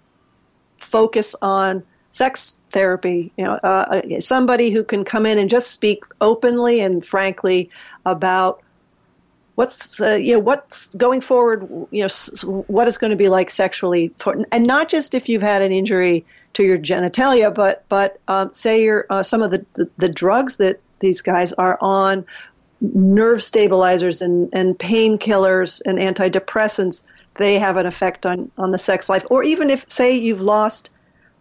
focus 0.79 1.37
on 1.41 1.85
sex 2.11 2.57
therapy. 2.71 3.33
You 3.37 3.45
know, 3.45 3.53
uh, 3.53 4.21
somebody 4.21 4.71
who 4.71 4.83
can 4.83 5.05
come 5.05 5.27
in 5.27 5.39
and 5.39 5.49
just 5.49 5.71
speak 5.71 6.03
openly 6.21 6.81
and 6.81 7.05
frankly 7.05 7.71
about 8.05 8.63
what's 9.55 10.01
uh, 10.01 10.15
you 10.15 10.35
know 10.35 10.41
what's 10.41 10.95
going 10.95 11.21
forward. 11.21 11.69
You 11.91 12.09
know, 12.09 12.65
what 12.67 12.89
is 12.89 12.99
going 12.99 13.11
to 13.11 13.17
be 13.17 13.29
like 13.29 13.51
sexually, 13.51 14.13
for, 14.19 14.45
and 14.51 14.67
not 14.67 14.89
just 14.89 15.15
if 15.15 15.29
you've 15.29 15.43
had 15.43 15.63
an 15.63 15.71
injury 15.71 16.25
to 16.57 16.65
your 16.65 16.79
genitalia, 16.79 17.55
but 17.55 17.85
but 17.89 18.19
um, 18.29 18.53
say 18.53 18.83
you're 18.83 19.07
uh, 19.11 19.23
some 19.23 19.43
of 19.43 19.51
the, 19.51 19.65
the 19.75 19.91
the 19.99 20.09
drugs 20.09 20.57
that 20.57 20.81
these 21.01 21.21
guys 21.23 21.53
are 21.53 21.79
on 21.83 22.25
nerve 22.81 23.43
stabilizers 23.43 24.23
and, 24.23 24.49
and 24.53 24.79
painkillers 24.79 25.81
and 25.87 25.99
antidepressants, 25.99 27.03
they 27.35 27.59
have 27.59 27.77
an 27.77 27.87
effect 27.87 28.27
on, 28.27 28.51
on 28.57 28.71
the 28.71 28.79
sex 28.79 29.09
life. 29.09 29.25
Or 29.31 29.43
even 29.43 29.71
if, 29.71 29.85
say, 29.89 30.17
you've 30.17 30.43
lost 30.43 30.91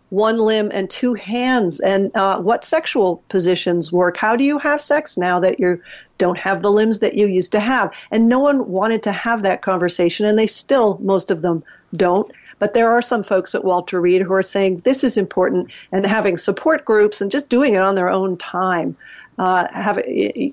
one 0.10 0.38
limb 0.38 0.72
and 0.74 0.90
two 0.90 1.14
hands, 1.14 1.80
and 1.80 2.16
uh, 2.16 2.40
what 2.40 2.64
sexual 2.64 3.24
positions 3.28 3.92
work? 3.92 4.18
How 4.18 4.36
do 4.36 4.44
you 4.44 4.60
have 4.60 4.82
sex 4.82 5.18
now 5.18 5.40
that 5.40 5.60
you 5.60 5.82
don't 6.18 6.38
have 6.38 6.62
the 6.62 6.72
limbs 6.72 7.00
that 7.00 7.16
you 7.16 7.28
used 7.28 7.52
to 7.54 7.60
have? 7.60 7.94
And 8.12 8.30
no 8.30 8.40
one 8.40 8.70
wanted 8.70 9.04
to 9.04 9.12
have 9.12 9.44
that 9.44 9.62
conversation, 9.62 10.26
and 10.26 10.38
they 10.38 10.48
still, 10.48 10.98
most 11.02 11.32
of 11.32 11.42
them, 11.42 11.64
don't. 11.94 12.32
But 12.60 12.74
there 12.74 12.92
are 12.92 13.02
some 13.02 13.24
folks 13.24 13.54
at 13.54 13.64
Walter 13.64 14.00
Reed 14.00 14.22
who 14.22 14.34
are 14.34 14.44
saying 14.44 14.78
this 14.78 15.04
is 15.04 15.18
important 15.18 15.72
and 15.92 16.06
having 16.06 16.38
support 16.38 16.86
groups 16.86 17.22
and 17.22 17.30
just 17.30 17.50
doing 17.50 17.74
it 17.74 17.82
on 17.82 17.96
their 17.96 18.10
own 18.10 18.38
time. 18.38 18.96
Uh, 19.38 19.68
have 19.74 20.00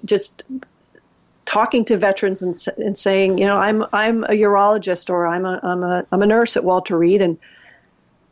just 0.05 0.43
talking 1.45 1.85
to 1.85 1.97
veterans 1.97 2.43
and, 2.43 2.57
and 2.79 2.97
saying, 2.97 3.39
you 3.39 3.47
know, 3.47 3.59
I'm 3.59 3.85
I'm 3.93 4.25
a 4.25 4.31
urologist 4.31 5.11
or 5.11 5.27
I'm 5.27 5.45
a 5.45 5.61
I'm 5.63 5.83
a 5.83 6.07
I'm 6.11 6.23
a 6.23 6.27
nurse 6.27 6.57
at 6.57 6.65
Walter 6.65 6.99
Reed, 6.99 7.23
and 7.23 7.39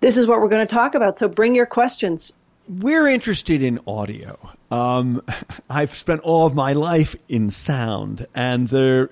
this 0.00 0.16
is 0.16 0.26
what 0.26 0.40
we're 0.40 0.48
going 0.48 0.66
to 0.66 0.74
talk 0.74 0.94
about. 0.94 1.18
So 1.18 1.28
bring 1.28 1.54
your 1.54 1.66
questions. 1.66 2.32
We're 2.68 3.06
interested 3.06 3.62
in 3.62 3.80
audio. 3.86 4.38
Um, 4.70 5.22
I've 5.70 5.94
spent 5.94 6.22
all 6.22 6.46
of 6.46 6.54
my 6.54 6.72
life 6.72 7.14
in 7.28 7.50
sound, 7.50 8.26
and 8.34 8.68
there. 8.68 9.10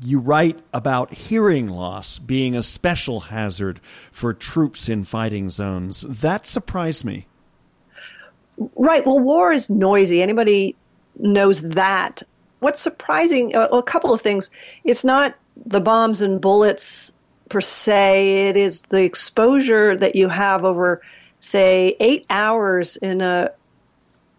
You 0.00 0.20
write 0.20 0.58
about 0.72 1.12
hearing 1.12 1.68
loss 1.68 2.18
being 2.18 2.54
a 2.56 2.62
special 2.62 3.20
hazard 3.20 3.80
for 4.12 4.32
troops 4.32 4.88
in 4.88 5.04
fighting 5.04 5.50
zones. 5.50 6.02
That 6.02 6.46
surprised 6.46 7.04
me. 7.04 7.26
Right. 8.76 9.04
Well, 9.06 9.18
war 9.18 9.52
is 9.52 9.70
noisy. 9.70 10.22
Anybody 10.22 10.76
knows 11.18 11.60
that 11.70 12.22
what's 12.60 12.80
surprising, 12.80 13.54
uh, 13.54 13.68
a 13.68 13.82
couple 13.82 14.12
of 14.12 14.20
things. 14.20 14.50
It's 14.84 15.04
not 15.04 15.34
the 15.66 15.80
bombs 15.80 16.22
and 16.22 16.40
bullets 16.40 17.12
per 17.48 17.60
se, 17.60 18.48
it 18.48 18.56
is 18.56 18.82
the 18.82 19.02
exposure 19.02 19.96
that 19.96 20.14
you 20.14 20.28
have 20.28 20.64
over, 20.64 21.00
say, 21.40 21.96
eight 22.00 22.26
hours 22.28 22.96
in 22.96 23.20
a 23.20 23.50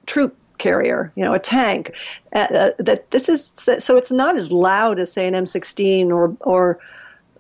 troop 0.06 0.36
carrier, 0.60 1.12
you 1.16 1.24
know, 1.24 1.34
a 1.34 1.40
tank. 1.40 1.92
Uh, 2.34 2.40
uh, 2.40 2.70
that 2.78 3.10
this 3.12 3.30
is 3.30 3.52
so 3.54 3.98
it's 3.98 4.12
not 4.12 4.36
as 4.36 4.52
loud 4.52 5.00
as 5.00 5.12
say 5.12 5.28
an 5.28 5.34
M16 5.34 6.10
or 6.10 6.38
or 6.42 6.80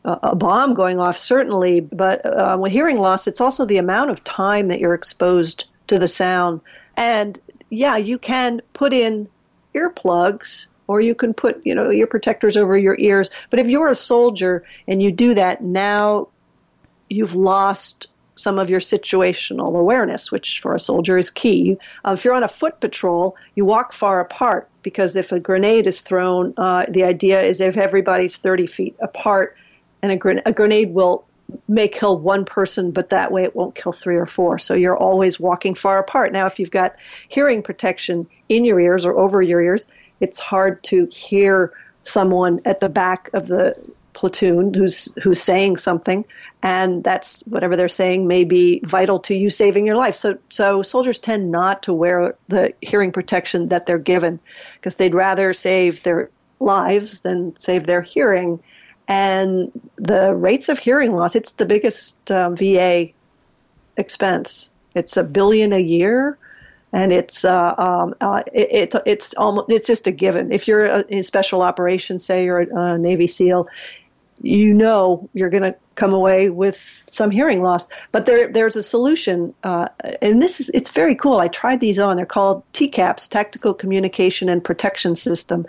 a 0.06 0.36
bomb 0.36 0.74
going 0.74 1.00
off, 1.00 1.18
certainly. 1.18 1.82
But 1.82 2.26
uh, 2.26 2.58
with 2.60 2.72
hearing 2.72 2.98
loss, 2.98 3.28
it's 3.28 3.42
also 3.42 3.66
the 3.66 3.78
amount 3.78 4.10
of 4.10 4.24
time 4.24 4.68
that 4.68 4.80
you're 4.80 4.94
exposed 4.94 5.66
to 5.88 6.00
the 6.00 6.08
sound. 6.08 6.62
And 6.98 7.38
yeah, 7.70 7.98
you 7.98 8.18
can 8.18 8.62
put 8.74 8.94
in 8.94 9.30
earplugs 9.76 10.68
or 10.88 11.00
you 11.00 11.14
can 11.14 11.34
put 11.34 11.64
you 11.66 11.76
know 11.76 11.90
your 11.90 12.08
protectors 12.08 12.58
over 12.58 12.76
your 12.76 12.98
ears 13.00 13.30
but 13.52 13.60
if 13.60 13.68
you're 13.68 13.90
a 13.90 13.96
soldier 13.96 14.66
and 14.88 15.02
you 15.02 15.12
do 15.12 15.36
that 15.36 15.62
now 15.62 16.28
you've 17.08 17.36
lost 17.36 18.08
some 18.40 18.58
of 18.60 18.70
your 18.70 18.80
situational 18.80 19.78
awareness 19.78 20.32
which 20.32 20.60
for 20.62 20.74
a 20.74 20.80
soldier 20.80 21.18
is 21.18 21.30
key 21.30 21.78
uh, 22.06 22.12
if 22.12 22.24
you're 22.24 22.34
on 22.34 22.44
a 22.44 22.48
foot 22.48 22.80
patrol 22.80 23.36
you 23.56 23.66
walk 23.66 23.94
far 23.94 24.20
apart 24.20 24.68
because 24.82 25.16
if 25.16 25.32
a 25.32 25.40
grenade 25.40 25.88
is 25.88 26.02
thrown 26.02 26.54
uh, 26.58 26.86
the 26.90 27.04
idea 27.04 27.42
is 27.42 27.62
if 27.62 27.78
everybody's 27.78 28.38
30 28.38 28.68
feet 28.68 28.96
apart 29.02 29.56
and 30.02 30.12
a, 30.12 30.18
gren- 30.18 30.42
a 30.46 30.54
grenade 30.54 30.94
will 30.94 31.26
may 31.68 31.88
kill 31.88 32.20
one 32.20 32.46
person, 32.46 32.92
but 32.92 33.10
that 33.10 33.32
way 33.32 33.44
it 33.44 33.56
won't 33.56 33.76
kill 33.76 33.92
three 33.92 34.16
or 34.16 34.26
four. 34.26 34.60
So 34.60 34.74
you're 34.74 34.98
always 34.98 35.40
walking 35.40 35.76
far 35.76 36.00
apart. 36.00 36.32
Now, 36.32 36.46
if 36.46 36.60
you've 36.60 36.72
got 36.72 36.96
hearing 37.28 37.62
protection 37.62 38.28
in 38.50 38.66
your 38.66 38.80
ears 38.80 39.06
or 39.06 39.18
over 39.18 39.42
your 39.42 39.62
ears, 39.62 39.86
it's 40.20 40.40
hard 40.40 40.84
to 40.86 41.06
hear 41.08 41.74
someone 42.04 42.62
at 42.66 42.80
the 42.80 42.90
back 42.90 43.30
of 43.34 43.48
the 43.48 43.76
platoon 44.20 44.74
who's 44.74 45.16
who's 45.24 45.42
saying 45.42 45.78
something 45.78 46.26
and 46.62 47.06
that's 47.06 47.42
whatever 47.44 47.78
they're 47.78 47.88
saying 47.88 48.28
may 48.28 48.44
be 48.44 48.82
vital 48.84 49.20
to 49.20 49.34
you 49.34 49.50
saving 49.50 49.86
your 49.86 49.96
life. 49.96 50.16
So 50.16 50.38
so 50.50 50.82
soldiers 50.82 51.20
tend 51.20 51.52
not 51.52 51.84
to 51.84 51.94
wear 51.94 52.36
the 52.50 52.74
hearing 52.82 53.14
protection 53.14 53.70
that 53.70 53.86
they're 53.86 53.98
given 53.98 54.42
because 54.76 54.96
they'd 54.96 55.14
rather 55.14 55.54
save 55.54 56.04
their 56.04 56.30
lives 56.60 57.22
than 57.22 57.58
save 57.60 57.86
their 57.86 58.02
hearing. 58.02 58.60
And 59.08 59.72
the 59.96 60.36
rates 60.36 60.68
of 60.68 60.80
hearing 60.80 61.16
loss 61.16 61.38
it's 61.38 61.54
the 61.54 61.66
biggest 61.66 62.30
um, 62.30 62.58
VA 62.58 63.12
expense. 63.96 64.70
It's 64.94 65.16
a 65.16 65.24
billion 65.24 65.72
a 65.72 65.80
year 65.80 66.38
and 66.92 67.14
it's 67.14 67.46
uh, 67.46 67.76
um, 67.78 68.16
uh, 68.20 68.44
it, 68.52 68.68
it's 68.72 68.96
it's 69.06 69.34
almost 69.36 69.70
it's 69.70 69.88
just 69.88 70.08
a 70.08 70.12
given. 70.12 70.52
If 70.52 70.68
you're 70.68 70.86
a, 70.86 71.00
in 71.08 71.24
special 71.24 71.62
operations, 71.62 72.26
say 72.26 72.46
you're 72.46 72.62
a, 72.62 72.94
a 72.94 72.98
Navy 72.98 73.28
SEAL, 73.28 73.68
you 74.42 74.74
know 74.74 75.30
you're 75.34 75.50
going 75.50 75.64
to 75.64 75.76
come 75.96 76.14
away 76.14 76.50
with 76.50 77.04
some 77.08 77.32
hearing 77.32 77.62
loss. 77.62 77.88
But 78.12 78.26
there 78.26 78.52
there's 78.52 78.76
a 78.76 78.84
solution, 78.84 79.54
uh, 79.64 79.90
and 80.22 80.42
this 80.42 80.60
is 80.60 80.72
it's 80.74 80.90
very 80.90 81.16
cool. 81.16 81.38
I 81.38 81.48
tried 81.48 81.80
these 81.80 82.00
on. 82.00 82.18
They're 82.18 82.26
called 82.26 82.64
TCAPS, 82.74 83.30
Tactical 83.30 83.74
Communication 83.74 84.50
and 84.50 84.64
Protection 84.64 85.16
System, 85.16 85.66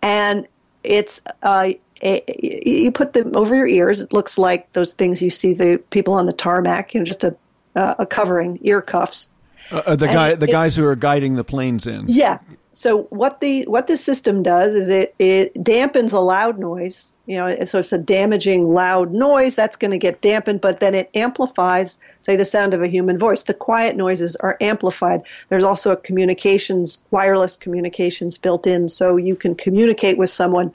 and 0.00 0.46
it's 0.84 1.20
uh, 1.42 1.72
you 2.02 2.90
put 2.92 3.12
them 3.12 3.36
over 3.36 3.54
your 3.54 3.66
ears. 3.66 4.00
It 4.00 4.12
looks 4.12 4.38
like 4.38 4.72
those 4.72 4.92
things 4.92 5.22
you 5.22 5.30
see 5.30 5.54
the 5.54 5.82
people 5.90 6.14
on 6.14 6.26
the 6.26 6.32
tarmac, 6.32 6.94
you 6.94 7.00
know, 7.00 7.04
just 7.04 7.24
a, 7.24 7.36
uh, 7.76 7.94
a 8.00 8.06
covering, 8.06 8.58
ear 8.62 8.82
cuffs. 8.82 9.28
Uh, 9.72 9.82
uh, 9.86 9.96
the 9.96 10.06
guy, 10.06 10.34
the 10.34 10.46
it, 10.46 10.52
guys 10.52 10.76
who 10.76 10.84
are 10.86 10.96
guiding 10.96 11.34
the 11.34 11.44
planes 11.44 11.86
in. 11.86 12.04
Yeah. 12.06 12.38
So 12.74 13.02
what 13.04 13.40
the 13.40 13.64
what 13.64 13.86
this 13.86 14.02
system 14.02 14.42
does 14.42 14.74
is 14.74 14.88
it 14.88 15.14
it 15.18 15.54
dampens 15.54 16.12
a 16.12 16.18
loud 16.18 16.58
noise. 16.58 17.12
You 17.26 17.36
know, 17.36 17.64
so 17.64 17.78
it's 17.78 17.92
a 17.92 17.98
damaging 17.98 18.74
loud 18.74 19.12
noise 19.12 19.54
that's 19.54 19.76
going 19.76 19.92
to 19.92 19.98
get 19.98 20.20
dampened, 20.20 20.60
but 20.60 20.80
then 20.80 20.94
it 20.94 21.08
amplifies, 21.14 22.00
say, 22.20 22.34
the 22.36 22.44
sound 22.44 22.74
of 22.74 22.82
a 22.82 22.88
human 22.88 23.16
voice. 23.16 23.44
The 23.44 23.54
quiet 23.54 23.96
noises 23.96 24.34
are 24.36 24.56
amplified. 24.60 25.22
There's 25.48 25.62
also 25.64 25.92
a 25.92 25.96
communications, 25.96 27.04
wireless 27.10 27.56
communications 27.56 28.38
built 28.38 28.66
in, 28.66 28.88
so 28.88 29.16
you 29.16 29.36
can 29.36 29.54
communicate 29.54 30.18
with 30.18 30.30
someone 30.30 30.72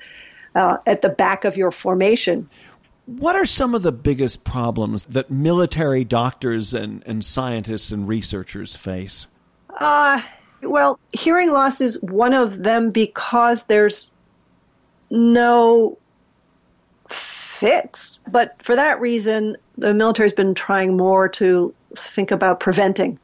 uh, 0.55 0.77
at 0.85 1.01
the 1.01 1.09
back 1.09 1.45
of 1.45 1.57
your 1.57 1.71
formation. 1.71 2.49
What 3.07 3.37
are 3.37 3.45
some 3.45 3.73
of 3.73 3.83
the 3.83 3.93
biggest 3.93 4.43
problems 4.43 5.03
that 5.05 5.31
military 5.31 6.03
doctors 6.03 6.73
and, 6.73 7.01
and 7.05 7.23
scientists 7.23 7.91
and 7.91 8.05
researchers 8.05 8.75
face? 8.75 9.27
Uh, 9.69 10.21
well, 10.61 10.99
hearing 11.13 11.51
loss 11.51 11.79
is 11.79 12.01
one 12.01 12.33
of 12.33 12.61
them 12.61 12.91
because 12.91 13.63
there's 13.63 14.11
no 15.09 15.97
fix. 17.07 18.19
But 18.29 18.61
for 18.61 18.75
that 18.75 18.99
reason, 18.99 19.55
the 19.77 19.93
military's 19.93 20.33
been 20.33 20.53
trying 20.53 20.97
more 20.97 21.29
to 21.29 21.73
think 21.95 22.31
about 22.31 22.59
preventing. 22.59 23.19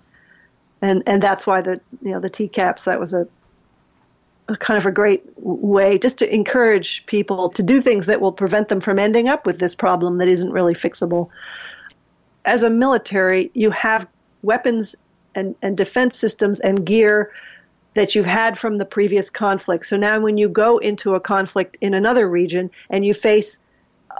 And 0.82 1.04
and 1.08 1.22
that's 1.22 1.46
why 1.46 1.60
the 1.60 1.82
you 2.02 2.12
know 2.12 2.22
the 2.22 2.30
TCAPS 2.30 2.86
that 2.86 3.02
was 3.02 3.14
a 3.14 3.28
a 4.48 4.58
kind 4.58 4.78
of 4.78 4.86
a 4.86 4.92
great 4.92 5.24
way 5.38 5.98
just 5.98 6.18
to 6.18 6.34
encourage 6.34 7.06
people 7.06 7.50
to 7.50 7.64
do 7.64 7.80
things 7.82 8.08
that 8.08 8.20
will 8.20 8.32
prevent 8.32 8.68
them 8.68 8.82
from 8.82 9.00
ending 9.00 9.28
up 9.28 9.46
with 9.46 9.60
this 9.60 9.76
problem 9.76 10.18
that 10.18 10.28
isn't 10.28 10.52
really 10.52 10.74
fixable. 10.74 11.30
As 12.44 12.64
a 12.64 12.70
military, 12.70 13.52
you 13.54 13.72
have 13.72 14.06
weapons 14.42 14.96
and, 15.34 15.56
and 15.62 15.78
defense 15.78 16.18
systems 16.18 16.60
and 16.60 16.86
gear 16.86 17.32
that 17.94 18.16
you've 18.16 18.26
had 18.26 18.58
from 18.58 18.78
the 18.78 18.86
previous 18.86 19.30
conflict. 19.30 19.86
So 19.86 19.98
now, 19.98 20.20
when 20.20 20.38
you 20.38 20.50
go 20.50 20.78
into 20.78 21.16
a 21.16 21.20
conflict 21.20 21.78
in 21.80 21.94
another 21.94 22.28
region 22.28 22.72
and 22.90 23.06
you 23.06 23.14
face 23.14 23.60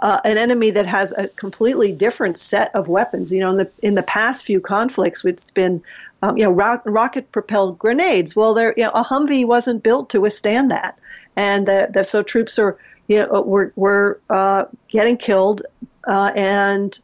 uh, 0.00 0.20
an 0.24 0.38
enemy 0.38 0.70
that 0.72 0.86
has 0.86 1.12
a 1.12 1.28
completely 1.28 1.92
different 1.92 2.38
set 2.38 2.74
of 2.74 2.88
weapons, 2.88 3.32
you 3.32 3.40
know, 3.40 3.50
in 3.50 3.56
the 3.56 3.70
in 3.82 3.94
the 3.94 4.02
past 4.02 4.44
few 4.44 4.60
conflicts, 4.60 5.24
it's 5.24 5.50
been 5.50 5.82
um, 6.24 6.38
you 6.38 6.44
know, 6.44 6.50
ro- 6.50 6.80
rocket 6.86 7.30
propelled 7.32 7.78
grenades. 7.78 8.34
Well, 8.34 8.54
there, 8.54 8.72
you 8.76 8.84
know, 8.84 8.90
a 8.90 9.04
Humvee 9.04 9.46
wasn't 9.46 9.82
built 9.82 10.10
to 10.10 10.20
withstand 10.20 10.70
that, 10.70 10.98
and 11.36 11.66
the, 11.66 11.90
the, 11.92 12.04
so 12.04 12.22
troops 12.22 12.58
are, 12.58 12.78
you 13.08 13.18
know, 13.18 13.42
were 13.42 13.72
were 13.76 14.20
uh, 14.30 14.64
getting 14.88 15.18
killed, 15.18 15.62
uh, 16.08 16.32
and 16.34 16.98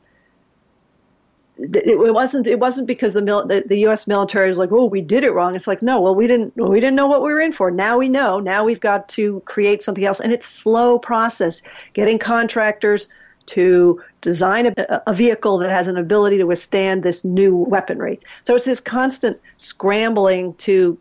it, 1.58 2.14
wasn't 2.14 2.46
it 2.46 2.58
wasn't 2.58 2.86
because 2.86 3.12
the, 3.12 3.20
mil- 3.20 3.46
the, 3.46 3.62
the 3.66 3.80
U.S. 3.80 4.06
military 4.06 4.48
was 4.48 4.56
like, 4.56 4.72
oh, 4.72 4.86
we 4.86 5.02
did 5.02 5.22
it 5.24 5.32
wrong. 5.32 5.54
It's 5.54 5.66
like, 5.66 5.82
no, 5.82 6.00
well, 6.00 6.14
we 6.14 6.26
didn't 6.26 6.56
we 6.56 6.80
didn't 6.80 6.96
know 6.96 7.06
what 7.06 7.20
we 7.20 7.30
were 7.30 7.40
in 7.40 7.52
for. 7.52 7.70
Now 7.70 7.98
we 7.98 8.08
know. 8.08 8.40
Now 8.40 8.64
we've 8.64 8.80
got 8.80 9.10
to 9.10 9.40
create 9.40 9.82
something 9.82 10.04
else, 10.04 10.20
and 10.20 10.32
it's 10.32 10.46
slow 10.46 10.98
process 10.98 11.60
getting 11.92 12.18
contractors 12.18 13.08
to 13.50 14.00
design 14.20 14.66
a, 14.66 15.02
a, 15.08 15.12
vehicle 15.12 15.58
that 15.58 15.70
has 15.70 15.88
an 15.88 15.96
ability 15.96 16.38
to 16.38 16.44
withstand 16.44 17.02
this 17.02 17.24
new 17.24 17.56
weaponry. 17.56 18.20
So 18.42 18.54
it's 18.54 18.64
this 18.64 18.80
constant 18.80 19.40
scrambling 19.56 20.54
to 20.54 20.96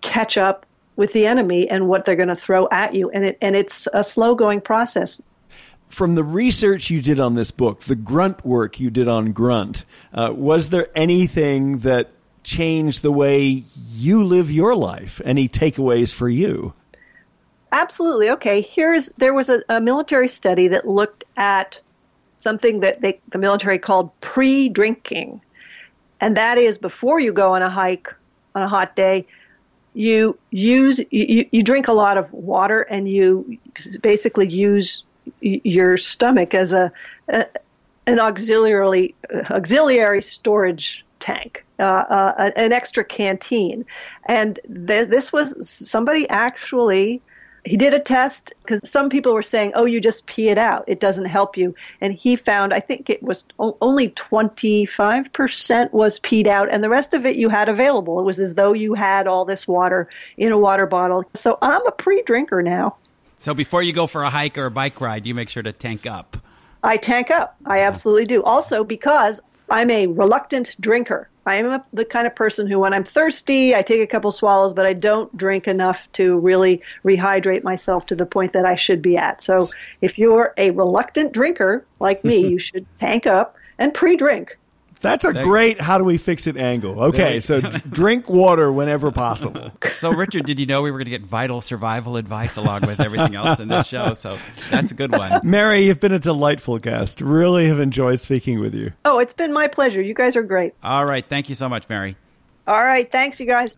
catch 0.00 0.36
up 0.36 0.66
with 0.96 1.12
the 1.12 1.26
enemy 1.26 1.68
and 1.70 1.86
what 1.88 2.04
they're 2.04 2.16
going 2.16 2.28
to 2.28 2.36
throw 2.36 2.68
at 2.70 2.94
you, 2.94 3.08
and 3.10 3.24
it 3.24 3.38
and 3.40 3.56
it's 3.56 3.88
a 3.92 4.02
slow 4.02 4.34
going 4.34 4.60
process. 4.60 5.22
From 5.88 6.14
the 6.16 6.24
research 6.24 6.90
you 6.90 7.00
did 7.00 7.20
on 7.20 7.34
this 7.34 7.50
book, 7.50 7.82
the 7.82 7.94
grunt 7.94 8.44
work 8.44 8.80
you 8.80 8.90
did 8.90 9.08
on 9.08 9.32
grunt, 9.32 9.84
uh, 10.12 10.32
was 10.34 10.70
there 10.70 10.88
anything 10.94 11.78
that 11.78 12.10
changed 12.42 13.02
the 13.02 13.12
way 13.12 13.64
you 13.94 14.24
live 14.24 14.50
your 14.50 14.74
life? 14.74 15.20
Any 15.24 15.48
takeaways 15.48 16.12
for 16.12 16.28
you? 16.28 16.74
Absolutely. 17.72 18.30
Okay, 18.30 18.60
here's 18.60 19.08
there 19.18 19.34
was 19.34 19.48
a, 19.48 19.62
a 19.68 19.80
military 19.80 20.28
study 20.28 20.68
that 20.68 20.86
looked 20.86 21.24
at 21.36 21.80
something 22.42 22.80
that 22.80 23.00
they, 23.00 23.20
the 23.28 23.38
military 23.38 23.78
called 23.78 24.10
pre-drinking, 24.20 25.40
and 26.20 26.36
that 26.36 26.58
is 26.58 26.76
before 26.76 27.20
you 27.20 27.32
go 27.32 27.54
on 27.54 27.62
a 27.62 27.70
hike 27.70 28.08
on 28.54 28.62
a 28.62 28.68
hot 28.68 28.96
day, 28.96 29.26
you 29.94 30.38
use 30.50 31.00
you, 31.10 31.48
you 31.50 31.62
drink 31.62 31.88
a 31.88 31.92
lot 31.92 32.18
of 32.18 32.32
water 32.32 32.82
and 32.82 33.08
you 33.08 33.58
basically 34.00 34.48
use 34.48 35.04
your 35.40 35.96
stomach 35.96 36.54
as 36.54 36.72
a, 36.72 36.92
a 37.28 37.46
an 38.06 38.18
auxiliary 38.18 39.14
auxiliary 39.50 40.22
storage 40.22 41.04
tank, 41.20 41.64
uh, 41.78 41.82
uh, 41.82 42.50
an 42.56 42.72
extra 42.72 43.04
canteen, 43.04 43.84
and 44.26 44.58
th- 44.86 45.08
this 45.08 45.32
was 45.32 45.68
somebody 45.68 46.28
actually 46.28 47.22
he 47.64 47.76
did 47.76 47.94
a 47.94 48.00
test 48.00 48.52
because 48.62 48.80
some 48.84 49.08
people 49.08 49.32
were 49.32 49.42
saying, 49.42 49.72
"Oh, 49.74 49.84
you 49.84 50.00
just 50.00 50.26
pee 50.26 50.48
it 50.48 50.58
out; 50.58 50.84
it 50.88 51.00
doesn't 51.00 51.26
help 51.26 51.56
you." 51.56 51.74
And 52.00 52.12
he 52.12 52.36
found, 52.36 52.74
I 52.74 52.80
think 52.80 53.08
it 53.08 53.22
was 53.22 53.46
only 53.58 54.08
twenty 54.10 54.84
five 54.84 55.32
percent 55.32 55.92
was 55.92 56.18
peed 56.20 56.46
out, 56.46 56.72
and 56.72 56.82
the 56.82 56.88
rest 56.88 57.14
of 57.14 57.24
it 57.24 57.36
you 57.36 57.48
had 57.48 57.68
available. 57.68 58.18
It 58.18 58.24
was 58.24 58.40
as 58.40 58.54
though 58.54 58.72
you 58.72 58.94
had 58.94 59.26
all 59.26 59.44
this 59.44 59.68
water 59.68 60.08
in 60.36 60.50
a 60.52 60.58
water 60.58 60.86
bottle. 60.86 61.24
So 61.34 61.58
I'm 61.62 61.86
a 61.86 61.92
pre-drinker 61.92 62.62
now. 62.62 62.96
So 63.38 63.54
before 63.54 63.82
you 63.82 63.92
go 63.92 64.06
for 64.06 64.22
a 64.22 64.30
hike 64.30 64.58
or 64.58 64.66
a 64.66 64.70
bike 64.70 65.00
ride, 65.00 65.26
you 65.26 65.34
make 65.34 65.48
sure 65.48 65.62
to 65.62 65.72
tank 65.72 66.06
up. 66.06 66.36
I 66.82 66.96
tank 66.96 67.30
up. 67.30 67.56
I 67.64 67.80
absolutely 67.80 68.26
do. 68.26 68.42
Also 68.42 68.82
because 68.84 69.40
I'm 69.70 69.90
a 69.90 70.06
reluctant 70.08 70.76
drinker. 70.80 71.28
I 71.44 71.56
am 71.56 71.66
a, 71.66 71.84
the 71.92 72.04
kind 72.04 72.26
of 72.26 72.34
person 72.34 72.66
who, 72.66 72.78
when 72.78 72.94
I'm 72.94 73.04
thirsty, 73.04 73.74
I 73.74 73.82
take 73.82 74.00
a 74.00 74.06
couple 74.06 74.30
swallows, 74.30 74.72
but 74.72 74.86
I 74.86 74.92
don't 74.92 75.34
drink 75.36 75.66
enough 75.66 76.10
to 76.12 76.38
really 76.38 76.82
rehydrate 77.04 77.64
myself 77.64 78.06
to 78.06 78.14
the 78.14 78.26
point 78.26 78.52
that 78.52 78.64
I 78.64 78.76
should 78.76 79.02
be 79.02 79.16
at. 79.16 79.42
So, 79.42 79.66
if 80.00 80.18
you're 80.18 80.54
a 80.56 80.70
reluctant 80.70 81.32
drinker 81.32 81.84
like 81.98 82.24
me, 82.24 82.46
you 82.48 82.58
should 82.58 82.86
tank 82.96 83.26
up 83.26 83.56
and 83.78 83.92
pre 83.92 84.16
drink. 84.16 84.56
That's 85.02 85.24
a 85.24 85.32
great 85.32 85.80
how 85.80 85.98
do 85.98 86.04
we 86.04 86.16
fix 86.16 86.46
it 86.46 86.56
angle. 86.56 87.02
Okay, 87.04 87.40
so 87.40 87.60
drink 87.60 88.30
water 88.30 88.72
whenever 88.72 89.10
possible. 89.10 89.70
So, 89.92 90.10
Richard, 90.10 90.46
did 90.46 90.58
you 90.58 90.66
know 90.66 90.82
we 90.82 90.90
were 90.90 90.98
going 90.98 91.06
to 91.06 91.10
get 91.10 91.22
vital 91.22 91.60
survival 91.60 92.16
advice 92.16 92.56
along 92.56 92.86
with 92.86 92.98
everything 92.98 93.36
else 93.36 93.60
in 93.60 93.68
this 93.68 93.86
show? 93.86 94.14
So, 94.14 94.36
that's 94.70 94.90
a 94.90 94.94
good 94.94 95.12
one. 95.12 95.40
Mary, 95.44 95.86
you've 95.86 96.00
been 96.00 96.12
a 96.12 96.18
delightful 96.18 96.78
guest. 96.78 97.20
Really 97.20 97.66
have 97.68 97.78
enjoyed 97.78 98.18
speaking 98.18 98.58
with 98.58 98.74
you. 98.74 98.92
Oh, 99.04 99.20
it's 99.20 99.34
been 99.34 99.52
my 99.52 99.68
pleasure. 99.68 100.02
You 100.02 100.14
guys 100.14 100.34
are 100.36 100.42
great. 100.42 100.74
All 100.82 101.04
right. 101.04 101.24
Thank 101.24 101.48
you 101.48 101.54
so 101.54 101.68
much, 101.68 101.88
Mary. 101.88 102.16
All 102.66 102.82
right. 102.82 103.10
Thanks, 103.10 103.38
you 103.38 103.46
guys. 103.46 103.76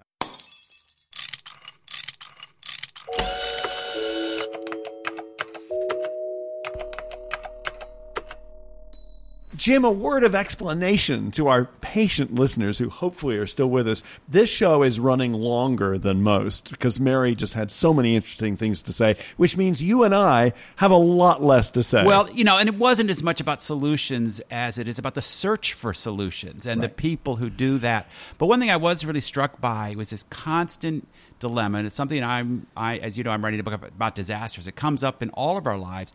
Jim, 9.64 9.82
a 9.82 9.90
word 9.90 10.24
of 10.24 10.34
explanation 10.34 11.30
to 11.30 11.48
our 11.48 11.64
patient 11.80 12.34
listeners 12.34 12.76
who 12.76 12.90
hopefully 12.90 13.38
are 13.38 13.46
still 13.46 13.70
with 13.70 13.88
us. 13.88 14.02
This 14.28 14.50
show 14.50 14.82
is 14.82 15.00
running 15.00 15.32
longer 15.32 15.96
than 15.96 16.22
most 16.22 16.70
because 16.70 17.00
Mary 17.00 17.34
just 17.34 17.54
had 17.54 17.72
so 17.72 17.94
many 17.94 18.14
interesting 18.14 18.58
things 18.58 18.82
to 18.82 18.92
say, 18.92 19.16
which 19.38 19.56
means 19.56 19.82
you 19.82 20.02
and 20.04 20.14
I 20.14 20.52
have 20.76 20.90
a 20.90 20.96
lot 20.96 21.42
less 21.42 21.70
to 21.70 21.82
say. 21.82 22.04
Well, 22.04 22.30
you 22.30 22.44
know, 22.44 22.58
and 22.58 22.68
it 22.68 22.74
wasn't 22.74 23.08
as 23.08 23.22
much 23.22 23.40
about 23.40 23.62
solutions 23.62 24.38
as 24.50 24.76
it 24.76 24.86
is 24.86 24.98
about 24.98 25.14
the 25.14 25.22
search 25.22 25.72
for 25.72 25.94
solutions 25.94 26.66
and 26.66 26.82
right. 26.82 26.90
the 26.90 26.94
people 26.94 27.36
who 27.36 27.48
do 27.48 27.78
that. 27.78 28.06
But 28.36 28.48
one 28.48 28.60
thing 28.60 28.70
I 28.70 28.76
was 28.76 29.02
really 29.02 29.22
struck 29.22 29.62
by 29.62 29.94
was 29.96 30.10
this 30.10 30.24
constant 30.24 31.08
dilemma, 31.40 31.78
and 31.78 31.86
it's 31.86 31.96
something 31.96 32.22
I'm, 32.22 32.66
I, 32.76 32.98
as 32.98 33.16
you 33.16 33.24
know, 33.24 33.30
I'm 33.30 33.42
writing 33.42 33.60
a 33.60 33.62
book 33.62 33.82
about 33.82 34.14
disasters. 34.14 34.66
It 34.66 34.76
comes 34.76 35.02
up 35.02 35.22
in 35.22 35.30
all 35.30 35.56
of 35.56 35.66
our 35.66 35.78
lives 35.78 36.12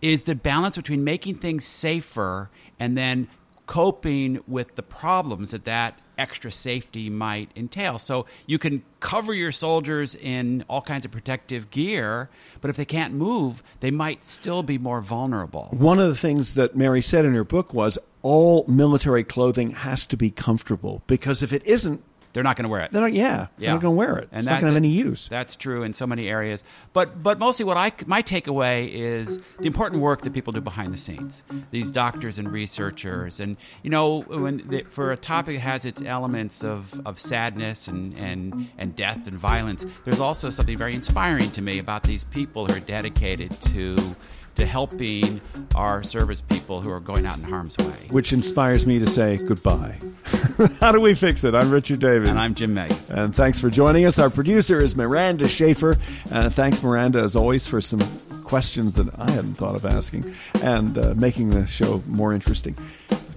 is 0.00 0.22
the 0.22 0.34
balance 0.34 0.76
between 0.76 1.04
making 1.04 1.36
things 1.36 1.64
safer 1.64 2.50
and 2.78 2.96
then 2.96 3.28
coping 3.66 4.40
with 4.46 4.74
the 4.76 4.82
problems 4.82 5.50
that 5.50 5.64
that 5.66 5.98
extra 6.16 6.50
safety 6.50 7.08
might 7.08 7.50
entail. 7.54 7.98
So 7.98 8.26
you 8.46 8.58
can 8.58 8.82
cover 8.98 9.32
your 9.32 9.52
soldiers 9.52 10.16
in 10.16 10.64
all 10.68 10.82
kinds 10.82 11.04
of 11.04 11.12
protective 11.12 11.70
gear, 11.70 12.28
but 12.60 12.70
if 12.70 12.76
they 12.76 12.84
can't 12.84 13.14
move, 13.14 13.62
they 13.80 13.92
might 13.92 14.26
still 14.26 14.64
be 14.64 14.78
more 14.78 15.00
vulnerable. 15.00 15.68
One 15.70 16.00
of 16.00 16.08
the 16.08 16.16
things 16.16 16.54
that 16.56 16.76
Mary 16.76 17.02
said 17.02 17.24
in 17.24 17.34
her 17.34 17.44
book 17.44 17.72
was 17.72 17.98
all 18.22 18.64
military 18.66 19.22
clothing 19.22 19.70
has 19.70 20.06
to 20.08 20.16
be 20.16 20.30
comfortable 20.30 21.02
because 21.06 21.42
if 21.42 21.52
it 21.52 21.64
isn't, 21.64 22.02
they're 22.38 22.44
not 22.44 22.54
going 22.54 22.66
to 22.66 22.70
wear 22.70 22.82
it. 22.82 22.92
They're 22.92 23.02
not, 23.02 23.12
yeah, 23.12 23.24
yeah, 23.24 23.48
they're 23.58 23.74
not 23.74 23.82
going 23.82 23.94
to 23.94 23.98
wear 23.98 24.16
it. 24.18 24.28
And 24.30 24.38
it's 24.38 24.46
that, 24.46 24.52
not 24.52 24.60
going 24.60 24.70
to 24.70 24.74
have 24.74 24.76
any 24.76 24.90
use. 24.90 25.26
That's 25.26 25.56
true 25.56 25.82
in 25.82 25.92
so 25.92 26.06
many 26.06 26.28
areas. 26.28 26.62
But 26.92 27.20
but 27.20 27.40
mostly, 27.40 27.64
what 27.64 27.76
I 27.76 27.90
my 28.06 28.22
takeaway 28.22 28.88
is 28.92 29.40
the 29.58 29.66
important 29.66 30.00
work 30.00 30.22
that 30.22 30.32
people 30.32 30.52
do 30.52 30.60
behind 30.60 30.94
the 30.94 30.98
scenes. 30.98 31.42
These 31.72 31.90
doctors 31.90 32.38
and 32.38 32.52
researchers, 32.52 33.40
and 33.40 33.56
you 33.82 33.90
know, 33.90 34.20
when 34.20 34.62
they, 34.68 34.84
for 34.84 35.10
a 35.10 35.16
topic 35.16 35.56
that 35.56 35.62
has 35.62 35.84
its 35.84 36.00
elements 36.00 36.62
of, 36.62 37.02
of 37.04 37.18
sadness 37.18 37.88
and, 37.88 38.16
and 38.16 38.70
and 38.78 38.94
death 38.94 39.26
and 39.26 39.36
violence, 39.36 39.84
there's 40.04 40.20
also 40.20 40.50
something 40.50 40.78
very 40.78 40.94
inspiring 40.94 41.50
to 41.50 41.60
me 41.60 41.80
about 41.80 42.04
these 42.04 42.22
people 42.22 42.66
who 42.66 42.74
are 42.74 42.78
dedicated 42.78 43.50
to 43.62 44.14
to 44.58 44.66
helping 44.66 45.40
our 45.74 46.02
service 46.02 46.40
people 46.40 46.80
who 46.80 46.90
are 46.90 47.00
going 47.00 47.24
out 47.24 47.38
in 47.38 47.44
harm's 47.44 47.76
way. 47.78 48.08
Which 48.10 48.32
inspires 48.32 48.86
me 48.86 48.98
to 48.98 49.06
say 49.06 49.38
goodbye. 49.38 49.98
How 50.80 50.92
do 50.92 51.00
we 51.00 51.14
fix 51.14 51.44
it? 51.44 51.54
I'm 51.54 51.70
Richard 51.70 52.00
Davies. 52.00 52.28
And 52.28 52.38
I'm 52.38 52.54
Jim 52.54 52.74
Meigs. 52.74 53.10
And 53.10 53.34
thanks 53.34 53.58
for 53.58 53.70
joining 53.70 54.04
us. 54.04 54.18
Our 54.18 54.30
producer 54.30 54.76
is 54.76 54.96
Miranda 54.96 55.48
Schaefer. 55.48 55.96
Uh, 56.30 56.50
thanks, 56.50 56.82
Miranda, 56.82 57.20
as 57.20 57.36
always, 57.36 57.66
for 57.66 57.80
some 57.80 58.00
questions 58.42 58.94
that 58.94 59.08
I 59.18 59.30
hadn't 59.30 59.54
thought 59.54 59.76
of 59.76 59.86
asking 59.86 60.24
and 60.62 60.98
uh, 60.98 61.14
making 61.16 61.50
the 61.50 61.66
show 61.66 62.02
more 62.06 62.32
interesting. 62.32 62.76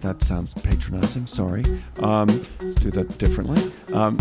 That 0.01 0.23
sounds 0.23 0.55
patronizing. 0.55 1.27
Sorry. 1.27 1.63
Um, 2.01 2.27
let's 2.61 2.75
do 2.75 2.89
that 2.91 3.17
differently. 3.19 3.71
Um, 3.93 4.17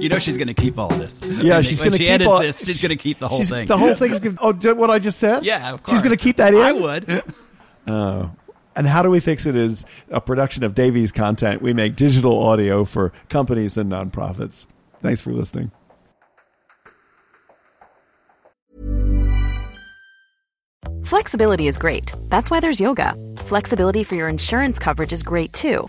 you 0.00 0.08
know 0.08 0.18
she's 0.18 0.36
going 0.36 0.48
to 0.48 0.54
keep 0.54 0.78
all 0.78 0.88
this. 0.88 1.20
Yeah, 1.40 1.54
when 1.54 1.62
she's 1.62 1.78
going 1.80 1.92
to 1.92 1.98
she 1.98 2.04
keep 2.04 2.12
edits 2.12 2.30
all, 2.30 2.40
this. 2.40 2.64
She's 2.64 2.82
going 2.82 2.90
to 2.90 2.96
keep 2.96 3.18
the 3.18 3.28
whole 3.28 3.44
thing. 3.44 3.66
The 3.66 3.78
whole 3.78 3.94
thing 3.94 4.12
is 4.12 4.20
going. 4.20 4.36
Oh, 4.40 4.52
what 4.74 4.90
I 4.90 4.98
just 4.98 5.18
said. 5.18 5.44
Yeah, 5.44 5.72
of 5.72 5.82
course. 5.82 5.94
she's 5.94 6.02
going 6.02 6.16
to 6.16 6.22
keep 6.22 6.36
that 6.36 6.54
in. 6.54 6.60
I 6.60 6.72
would. 6.72 7.22
Oh. 7.86 8.30
And 8.76 8.86
how 8.86 9.02
do 9.02 9.10
we 9.10 9.20
fix 9.20 9.46
it 9.46 9.56
is 9.56 9.84
a 10.10 10.20
production 10.20 10.62
of 10.62 10.74
Davies 10.74 11.10
content. 11.10 11.60
We 11.60 11.72
make 11.72 11.96
digital 11.96 12.38
audio 12.38 12.84
for 12.84 13.10
companies 13.28 13.76
and 13.76 13.90
nonprofits. 13.90 14.66
Thanks 15.00 15.20
for 15.20 15.32
listening. 15.32 15.72
Flexibility 21.04 21.66
is 21.66 21.78
great. 21.78 22.12
That's 22.28 22.50
why 22.50 22.60
there's 22.60 22.80
yoga. 22.80 23.16
Flexibility 23.38 24.04
for 24.04 24.14
your 24.14 24.28
insurance 24.28 24.78
coverage 24.78 25.12
is 25.12 25.22
great 25.22 25.52
too. 25.52 25.88